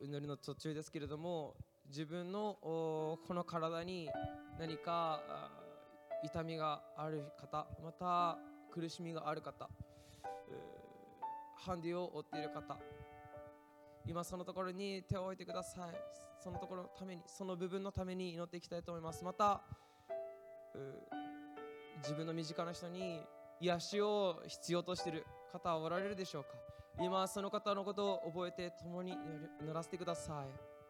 [0.01, 1.55] 祈りの途中ですけれども
[1.91, 4.09] 自分のこの体に
[4.57, 5.21] 何か
[6.23, 8.37] 痛みがある方また
[8.73, 9.69] 苦しみがある方
[11.57, 12.79] ハンディを負っている方
[14.07, 15.95] 今そのところに手を置いてください。
[16.41, 19.23] そのところのためにその部分のために祈っていきたいと思います。
[19.23, 19.61] また
[21.97, 23.21] 自分の身近な人に
[23.59, 26.49] 癒しを必要としている方はおられるでしょうか。
[26.99, 29.11] 今その方のことを覚えて共に
[29.61, 30.80] 祈らせてください。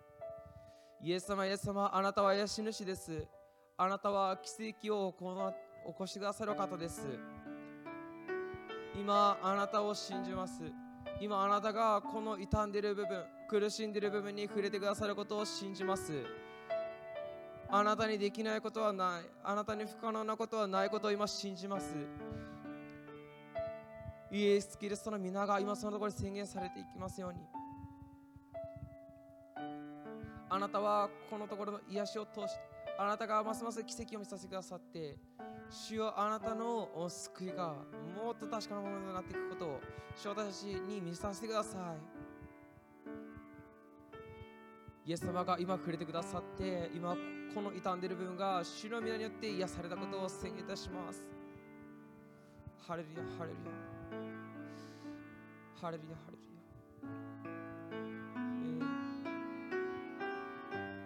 [1.04, 3.26] イエス様イエス様あなたは癒し主です。
[3.76, 7.08] あなたは奇跡を起こしてくださる方です。
[8.96, 10.62] 今あなたを信じます。
[11.20, 16.14] 今あなたがこの傷んでいる部分苦しんでいる部分に触れてくださることを信じます。
[17.68, 19.30] あなたにできないことはない。
[19.44, 21.96] あなたに不可能なことはないことを今信じます。
[24.30, 27.40] イエス・キリストの皆が今そのところに宣言されていきますように。
[30.54, 32.62] あなたはこのところの癒しを通して
[33.00, 35.18] あなたがますます奇跡を見させてくださって
[35.70, 37.74] 主よあなたの救いが
[38.14, 39.80] もっと確かなものになっていくことを
[40.14, 42.22] 主私たちに見させてください。
[45.10, 47.16] イエス様が今触れてくださって今
[47.56, 51.24] この傷んでいる部分が主の皆によって癒されたことを宣言いたします。
[52.86, 53.72] ハレルヤハレルヤ。
[55.82, 56.51] ハレルヤハレルヤ。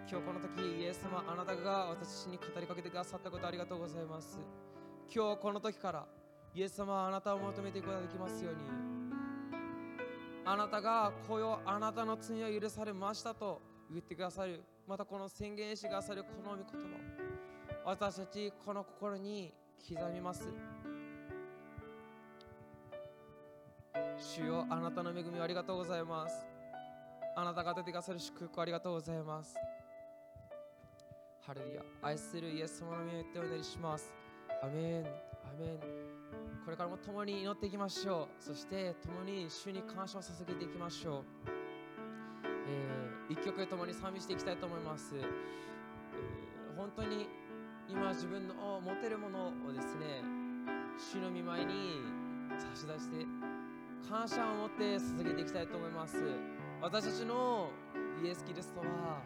[0.08, 4.38] 今日この時イエス様あなたが私に語りかけてくださったことありがとうございます。
[5.12, 6.06] 今日この時から
[6.54, 8.60] イエス様あなたを求めていくことができますように。
[10.44, 14.62] あなたがこよあなたの罪は許されましたと言ってくださる。
[14.86, 16.64] またこの宣言してくださるこの御言
[17.84, 19.52] 葉私たちこの心に
[19.88, 20.48] 刻みます。
[24.18, 26.46] 主よあなたの恵みをありがとうございます。
[27.34, 29.56] あなたが与えてくださる祝福ありがとうございます。
[31.46, 31.82] ハレルヤ。
[32.02, 34.12] 愛するイエス様の身を言ってお祈りします。
[34.64, 35.06] アメン。
[35.06, 35.78] アメン。
[36.64, 38.42] これからも共に祈っていきましょう。
[38.42, 41.24] そして共に主に感謝を捧げていきましょう、
[42.68, 47.28] えー一曲共に賛美していきたいと思います、えー本当に
[47.88, 50.22] 今自分の持てるものをですね
[50.98, 52.00] 主の御前に
[52.58, 53.24] 差し出して
[54.08, 56.16] 感謝を持って捧げていきたいと思います。
[56.82, 57.70] 私たちの
[58.24, 59.22] イエス・キリストは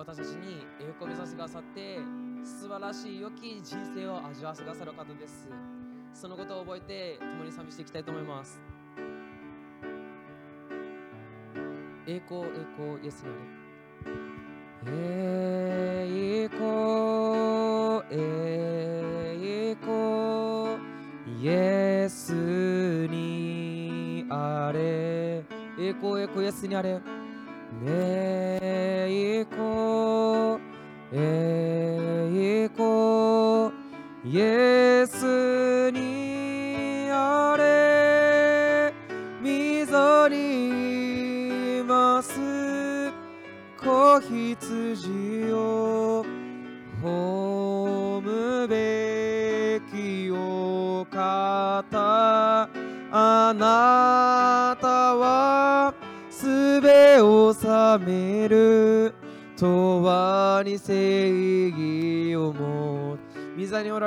[0.00, 1.98] 私たちに栄光を目指してくださって
[2.42, 5.50] 素晴らしい良き人生を味わわせてくださる方です。
[6.14, 8.58] そのことを覚えて共に賛美していきたいと思います。
[12.06, 12.46] 栄光栄
[12.78, 13.28] 光イエスに
[14.82, 16.62] あれ栄光
[18.22, 20.80] 栄光
[21.42, 22.32] イエス
[23.06, 25.44] にあれ。
[25.78, 27.02] 栄光栄光イエスにあれ。
[27.86, 28.59] 栄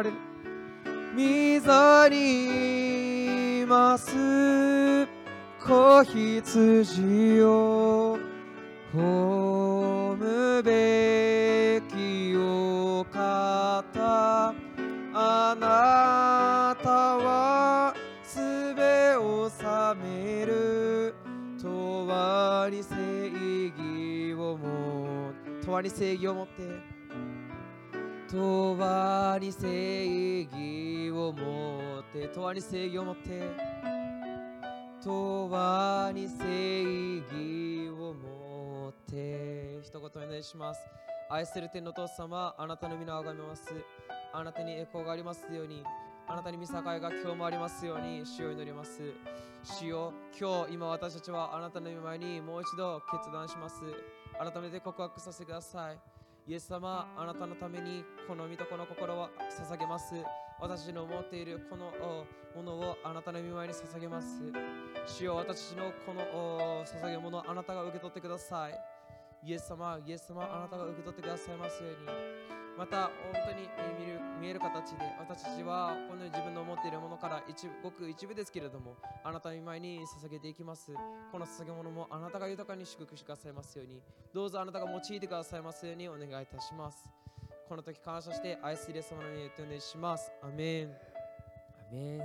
[0.03, 0.17] られる。
[1.15, 5.07] 御にいます。
[5.65, 8.17] 子羊を
[8.93, 14.53] 褒むべきお方。
[15.15, 17.93] あなたは
[18.23, 18.39] す
[18.75, 19.63] べを治
[20.03, 21.15] める。
[21.63, 22.95] 永に正
[23.77, 25.31] 義をも
[25.65, 27.02] 永に正義をもって。
[28.33, 33.43] 永に正義をもって永に正義をもって
[35.05, 40.81] 永に正義をもって一言お願いします。
[41.29, 43.71] 愛する天のお父様あなたの皆をあがめます。
[44.33, 45.83] あなたに栄光がありますように。
[46.27, 48.25] あなたに見境が今日もありますように。
[48.25, 48.99] 主を祈ります。
[49.63, 53.83] 主よ今日今私たちはあなたの御前にもう一度決断します。
[54.39, 56.22] 改めて告白させてください。
[56.45, 60.13] イエス様あなたのためにこの身とこの心を捧げます。
[60.59, 61.87] 私の持っているこの
[62.53, 64.41] おものをあなたの御前に捧げます。
[65.07, 68.73] 主よ私のこのお捧げ物をあなたが受け取ってください。
[69.45, 73.11] イエス様イエス様あなたが受け取ってくださいますようにまた本
[73.45, 73.69] 当に
[73.99, 80.91] 見る見える形で私たちはこのように自分の持っているものから一部ごく一部ですけれどもあなたの御前に捧げていきます。
[81.31, 84.01] この捧げ物もあなたが豊かに祝福してくださいますように
[84.33, 87.07] どうぞあなたが用いてくださいますようにお願いいたします。
[87.69, 90.31] この時感謝して愛するイエス様の名によってお願いします。
[90.41, 90.91] アメン。
[90.91, 92.19] アメン。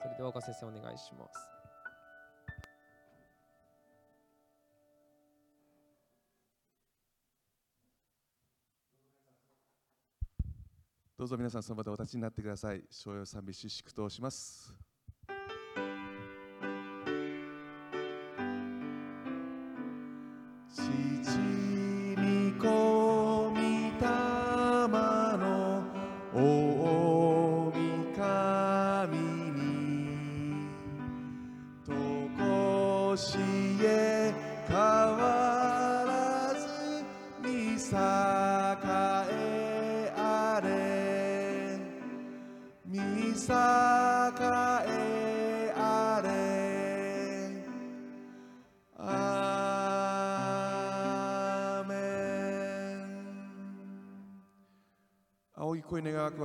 [0.00, 1.57] それでは岡先生お願いします。
[11.18, 12.84] どうぞ皆さんその場でお立ちになってください。
[12.88, 14.72] 商用賛美詩祝祷します。
[20.72, 21.37] 父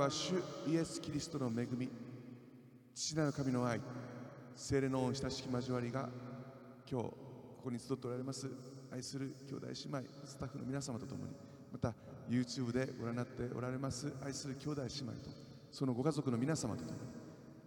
[0.04, 0.34] は主
[0.68, 1.88] イエス・キリストの恵み
[2.94, 3.80] 父なる神の愛
[4.54, 6.10] 聖霊の親しき交わりが
[6.90, 7.16] 今日こ
[7.64, 8.46] こに集っておられます。
[8.92, 11.32] 愛する兄弟姉妹スタッフの皆様と共に
[11.72, 11.94] また
[12.28, 14.12] YouTube でご覧になっておられます。
[14.22, 15.30] 愛する兄弟姉妹と
[15.72, 16.98] そのご家族の皆様と共に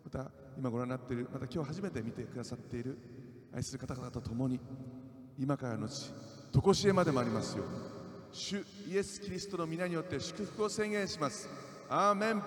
[0.05, 2.99] また今ご覧になっているまた今日初めて見てくださっている
[3.55, 4.59] 愛する方々と共に
[5.39, 6.11] 今からのち
[6.51, 7.73] 常しえまでもありますように
[8.31, 11.66] 主イエス・キリストの皆によって祝福を宣言します。
[11.89, 12.43] アーメン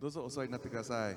[0.00, 1.16] どうぞお座りになってください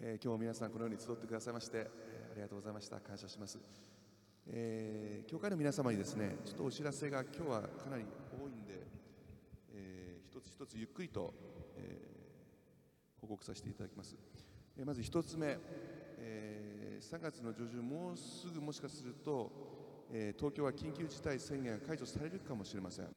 [0.00, 3.00] えー今日皆さんこのように集ってくださいまして、ありがとうございました。
[3.00, 3.58] 感謝します、
[4.46, 8.04] えー教会の皆様にですねちょっとお知らせが今日はかなり
[8.38, 8.86] 多いんで、
[9.72, 11.32] えー一つ一つゆっくりと、
[11.78, 14.18] えー報告させていただきます、
[14.76, 15.56] えまず一つ目、
[16.18, 19.50] え3月の上旬もうすぐもしかすると、
[20.12, 23.08] え東京は緊急事態宣言が解除されるかもしれません、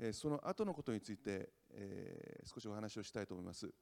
[0.00, 3.72] えその後のことについて、え少しお話をしたいと思います、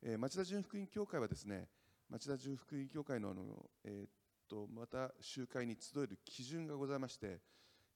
[0.00, 1.66] え町田純福音教会はですね
[2.10, 3.42] 町田純福音教会のあの、
[3.84, 4.10] えーっ
[4.48, 7.38] とまた集会に集える基準がございまして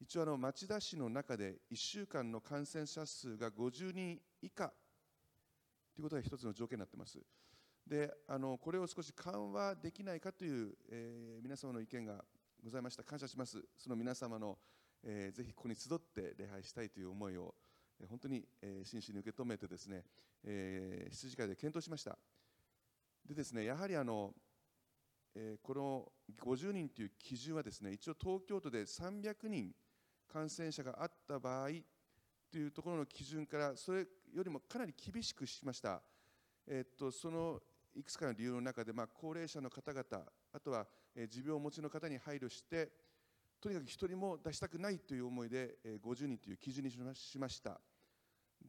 [0.01, 4.69] 一応あの町田市の中で1週間の感染者数が50人以下
[5.95, 7.19] ということが一つの条件になっています。
[7.87, 12.25] であのこれを少し緩和できないかという、えー皆様の意見が
[12.63, 13.03] ございました。
[13.03, 13.63] 感謝します。
[13.77, 14.59] その皆様の、
[15.05, 17.55] えーぜひここに集って礼拝したいという思いを、
[18.01, 20.05] え本当に、え真摯に受け止めてですね、
[20.45, 22.19] えー羊会で検討しました。
[23.27, 24.35] でですねやはりあの、
[25.35, 29.73] えーこの50人という基準はですね一応東京都で300人
[30.33, 31.69] 感染者があった場合
[32.51, 36.03] というところの基準からそれよりもかなり厳しくしました、
[36.67, 37.61] えーっとその
[37.95, 40.05] いくつかの理由の中で、まあ、高齢者の方々
[40.53, 42.91] あとは、えー持病をお持ちの方に配慮して
[43.61, 47.81] とにかく一人も出したくないという思いで、えー50人という基準にしました。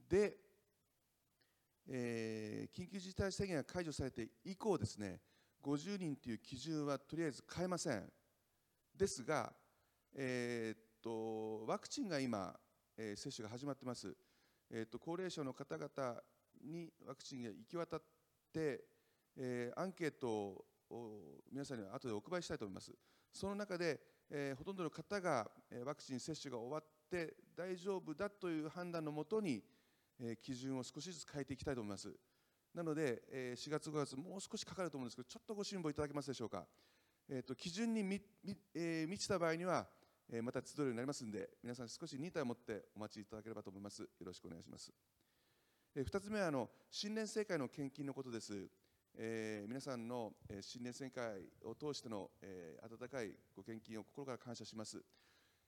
[0.10, 0.38] で、
[1.88, 5.20] えー緊急事態宣言が解除されて以降ですね
[5.62, 8.04] 50人という基準はとりあえず変えません。
[8.96, 9.52] ですが、
[10.16, 12.54] えーっとワクチンが今、
[12.98, 14.16] えー接種が始まってます、
[14.70, 16.22] えーっと高齢者の方々
[16.64, 18.02] にワクチンが行き渡っ
[18.54, 18.84] て、
[19.38, 22.92] えーアンケートを皆さんには後でお配りしたいと思います。
[23.32, 29.64] その中で、えーほとんどの方が、えーワクチン接種が終わって大丈夫だという判断のもとに、
[30.20, 32.14] え基準を少しずつ変えていきたいと思います。
[32.74, 36.66] なので、え4月5月もう少しかかると思うんですけどちょっとご辛抱いただけますでしょうか、
[37.30, 39.88] えー、と基準にみみえー満ちた場合には、
[40.32, 44.02] えーまた集えるようになりますので皆さん少し忍耐を持ってお待ちいただければと思います。
[44.02, 44.92] よろしくお願いします、
[45.96, 48.70] え2つ目はあの新年盛会の献金のことです。
[49.16, 55.04] えー皆さんの、えー新年盛会を通しての、えー温かいご献金を心から感謝します、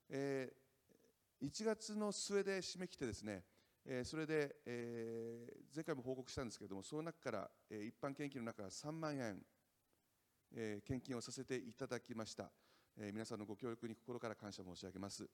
[0.09, 0.65] えー
[1.41, 3.43] 1月の末で締め切ってですね、
[3.87, 9.39] えそれで、え前回も報告したんですけれどもその中から、え一般献金の中から3万円、
[10.55, 12.51] え献金をさせていただきました、
[12.97, 15.29] え皆さんのご協力に心から感謝申し上げます、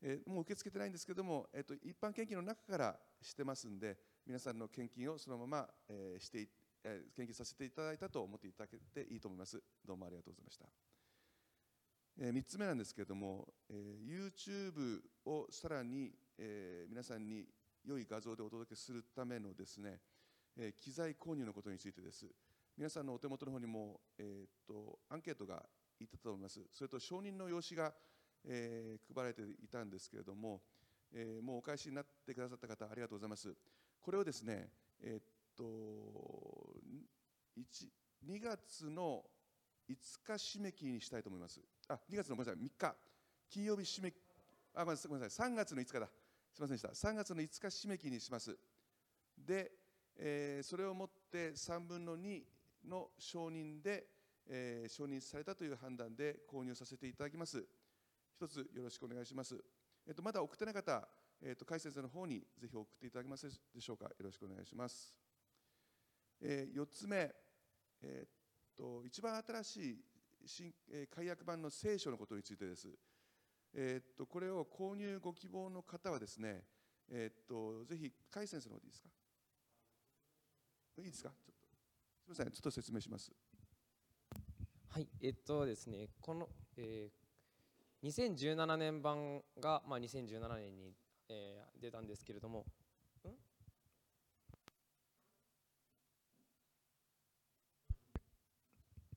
[0.00, 6.48] えもう受け付けてないんですけども、えっと一般献金の中からしてますんで皆さんの献金をそのまま、えして、
[6.84, 9.60] え献金させていただいたと思っていただけていいと思います。
[9.84, 10.66] どうもありがとうございました、
[12.18, 17.48] え3つ目なんですけれども、えー YouTube をさらに、え皆さんに
[17.84, 20.00] 良い画像でお届けするためのですね、
[20.56, 22.26] えー機材購入のことについてです。
[22.76, 25.62] 皆さんのお手元の方にも、えーっとアンケートが
[26.00, 26.60] いたと思います。
[26.72, 27.92] それと承認の用紙が、
[28.44, 30.62] えー配られていたんですけれども、
[31.12, 33.54] えーもうお返しになってくださった方ありがとうございます。
[34.00, 34.70] これをですね
[35.02, 35.22] えーっ
[35.56, 35.64] と
[38.26, 39.22] 2月の
[39.88, 41.60] 5日締め切りにしたいと思います。
[41.88, 42.96] あ2月のごめんなさい3日。
[43.50, 44.14] 金曜日締め
[44.74, 46.08] あごめんなさいごめんなさい3月の5日だ。
[46.54, 47.08] すみませんでした。
[47.08, 48.56] 3月の5日締め切りにします。
[49.36, 49.72] で、
[50.16, 52.42] えーそれをもって3分の2
[52.88, 54.06] の承認で、
[54.46, 57.66] えー承認されたという判断で購入させていただきます。
[58.36, 59.60] 一つよろしくお願いします。
[60.06, 61.08] えっとまだ送ってない方
[61.42, 64.04] えっと海先生の方にぜひ送っていただけますでしょうか。
[64.04, 65.18] よろしくお願いします。
[66.40, 67.34] え4つ目、
[68.00, 68.28] えーっ
[68.76, 70.04] と一番新しい
[70.46, 72.88] 新、えー解約版の聖書のことについてです。
[73.74, 76.62] えーっとこれを購入ご希望の方はですね、
[77.10, 79.08] えーっとぜひ海先生の方でいいですか？
[80.98, 81.30] いいですか？
[81.30, 81.54] ちょっ
[82.28, 83.32] とすみません、ちょっと説明します。
[84.88, 90.94] はい、えっとですね、この、えー、2017年版が、まあ、2017年に、
[91.28, 92.64] えー出たんですけれども、ん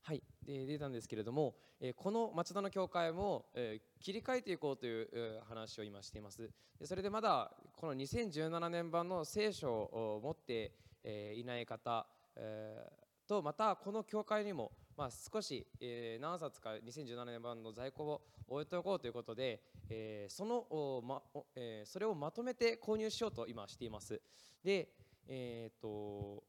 [0.07, 6.49] はい、で出たんですけれども、えーこの町田の教会も、えー切り替えていこうという話を今しています。
[6.79, 10.71] でそれでまだこの2017年版の聖書を持って、
[11.03, 24.21] えーいない方、えーとまたこの教会にも、まあ、少し、えー何冊か2017年版の在庫を置いておこうということで、えーそのおまおえそれをまとめて購入しようと今しています。
[24.63, 24.87] で、
[25.27, 26.45] えー、と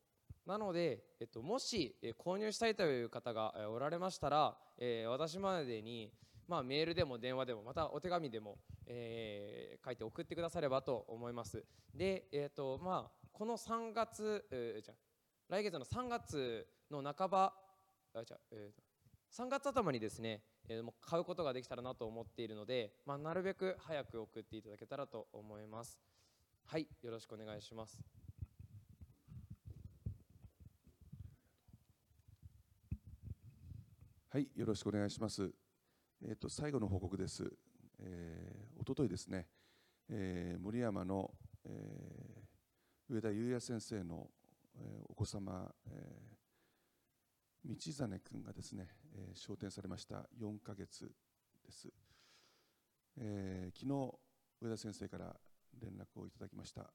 [0.49, 6.11] なので、えっと、もし、え購入したいという方がえおられましたら、え私までに、
[6.47, 11.63] まあ、メールでも電話でもまたお手紙でも、え書いて送ってくださればと思います。
[11.95, 14.95] で、えーとまあ、この3月、えじゃ
[15.51, 17.55] 来月の3月の半ば
[18.15, 18.83] あじゃえー
[19.31, 26.01] 3月頭にですね、えーもう買うことができたらなと思っているので、まあ、なるべく早く送っていただけたらと思います。
[26.65, 28.28] はい、よろしくお願いします。
[34.31, 35.51] はい、よろしくお願いします。
[36.23, 37.51] えっ、と最後の報告です。
[37.99, 39.47] えー、一昨日ですね、
[40.11, 41.31] えー森山の、
[41.65, 44.29] えー上田裕也先生の、
[44.77, 51.11] えーお子様、えー道真君がですね、えー昇天されました4ヶ月
[51.65, 51.89] です。
[53.17, 54.15] えー昨日
[54.61, 55.35] 上田先生から
[55.81, 56.93] 連絡をいただきました。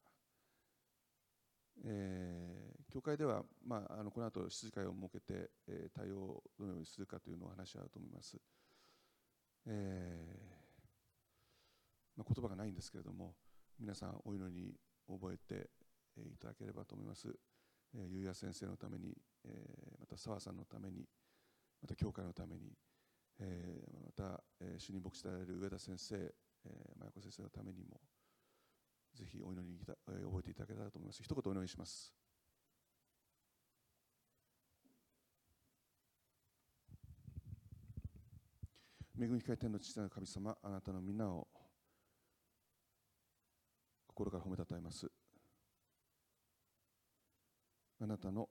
[1.84, 8.37] えー教会では、まあ、あのこの後質問会を設けて、えー対応をどのようにするかというのを話し合うと思います。
[9.65, 13.33] えーまあ、言葉がないんですけれども
[13.79, 14.75] 皆さんお祈りに
[15.07, 15.71] 覚えて
[16.17, 17.33] えーいただければと思います。
[17.95, 21.07] えー、ゆうや先生のために、えーまた澤さんのために
[21.81, 22.77] また教会のために、
[23.39, 27.99] えーまた、えー主任牧師であられる上田先生、えー、真子先生のためにも
[29.15, 31.23] ぜひお祈りにいた、えー覚えていただけたらと思います。
[31.23, 32.22] 一言お願いします。
[39.16, 41.47] 恵み深い天の父なる神様、あなたの皆を
[44.07, 45.07] 心から褒めたたえます。
[48.01, 48.49] あなたの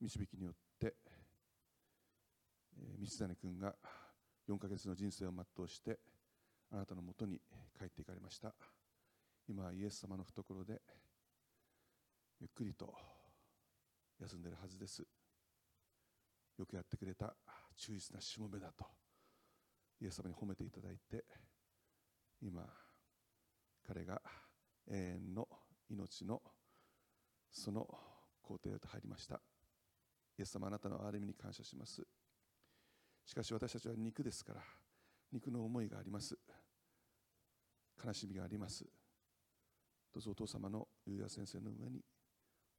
[0.00, 0.94] 導きによって、
[3.00, 3.74] 道真君が
[4.48, 5.98] 4ヶ月の人生を全うして、
[6.70, 7.40] あなたのもとに
[7.76, 8.54] 帰っていかれました。
[9.48, 10.80] 今はイエス様の懐で、
[12.40, 12.94] ゆっくりと
[14.20, 15.04] 休んでいるはずです。
[16.58, 17.34] よくやってくれた
[17.82, 18.84] 忠実なしもべだと
[20.00, 21.24] イエス様に褒めていただいて
[22.40, 22.62] 今
[23.84, 24.22] 彼が
[24.88, 25.48] 永遠の
[25.90, 26.40] 命の
[27.50, 27.88] その
[28.40, 29.40] 皇帝へと入りました。
[30.38, 32.02] イエス様あなたの憐れみに感謝します。
[33.24, 34.60] しかし私たちは肉ですから
[35.32, 36.36] 肉の思いがあります。
[38.04, 38.84] 悲しみがあります。
[40.12, 42.00] どうぞお父様のゆうや先生の上に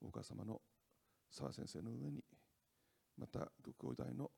[0.01, 0.61] お母様の
[1.29, 2.23] 澤先生の上に
[3.17, 4.31] またご兄弟の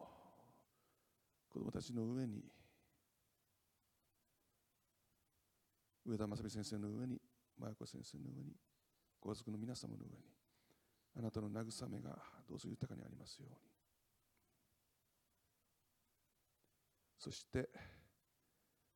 [1.56, 2.44] 子供たちの上に
[6.06, 7.18] 上田正美先生の上に
[7.58, 8.52] 真由子先生の上に
[9.22, 10.26] ご家族の皆様の上に
[11.18, 12.10] あなたの慰めが
[12.46, 13.56] どうぞ豊かにありますように。
[17.18, 17.70] そして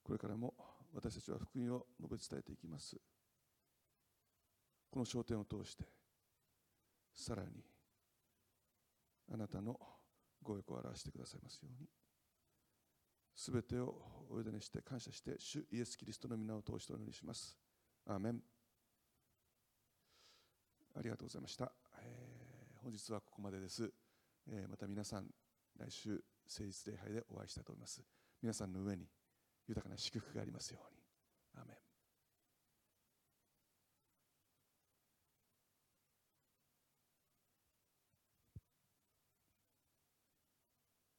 [0.04, 0.54] これからも
[0.94, 2.98] 私たちは福音を述べ伝えていきます。
[4.92, 5.86] この焦点を通して
[7.16, 7.64] さらに
[9.32, 9.80] あなたの
[10.44, 11.99] ご益を表してくださいますように。
[13.40, 13.96] すべてを
[14.30, 17.58] お委ねして感謝して主イエス・キリストの皆を通してお祈りします。
[18.06, 18.42] アーメン。
[20.94, 21.72] ありがとうございました、
[22.02, 23.90] えー本日はここまでです、
[24.52, 25.28] えーまた皆さん
[25.78, 28.02] 来週誠実礼拝でお会いしたいと思います。
[28.42, 29.08] 皆さんの上に
[29.70, 31.02] 豊かな祝福がありますように。
[31.56, 31.89] アーメン。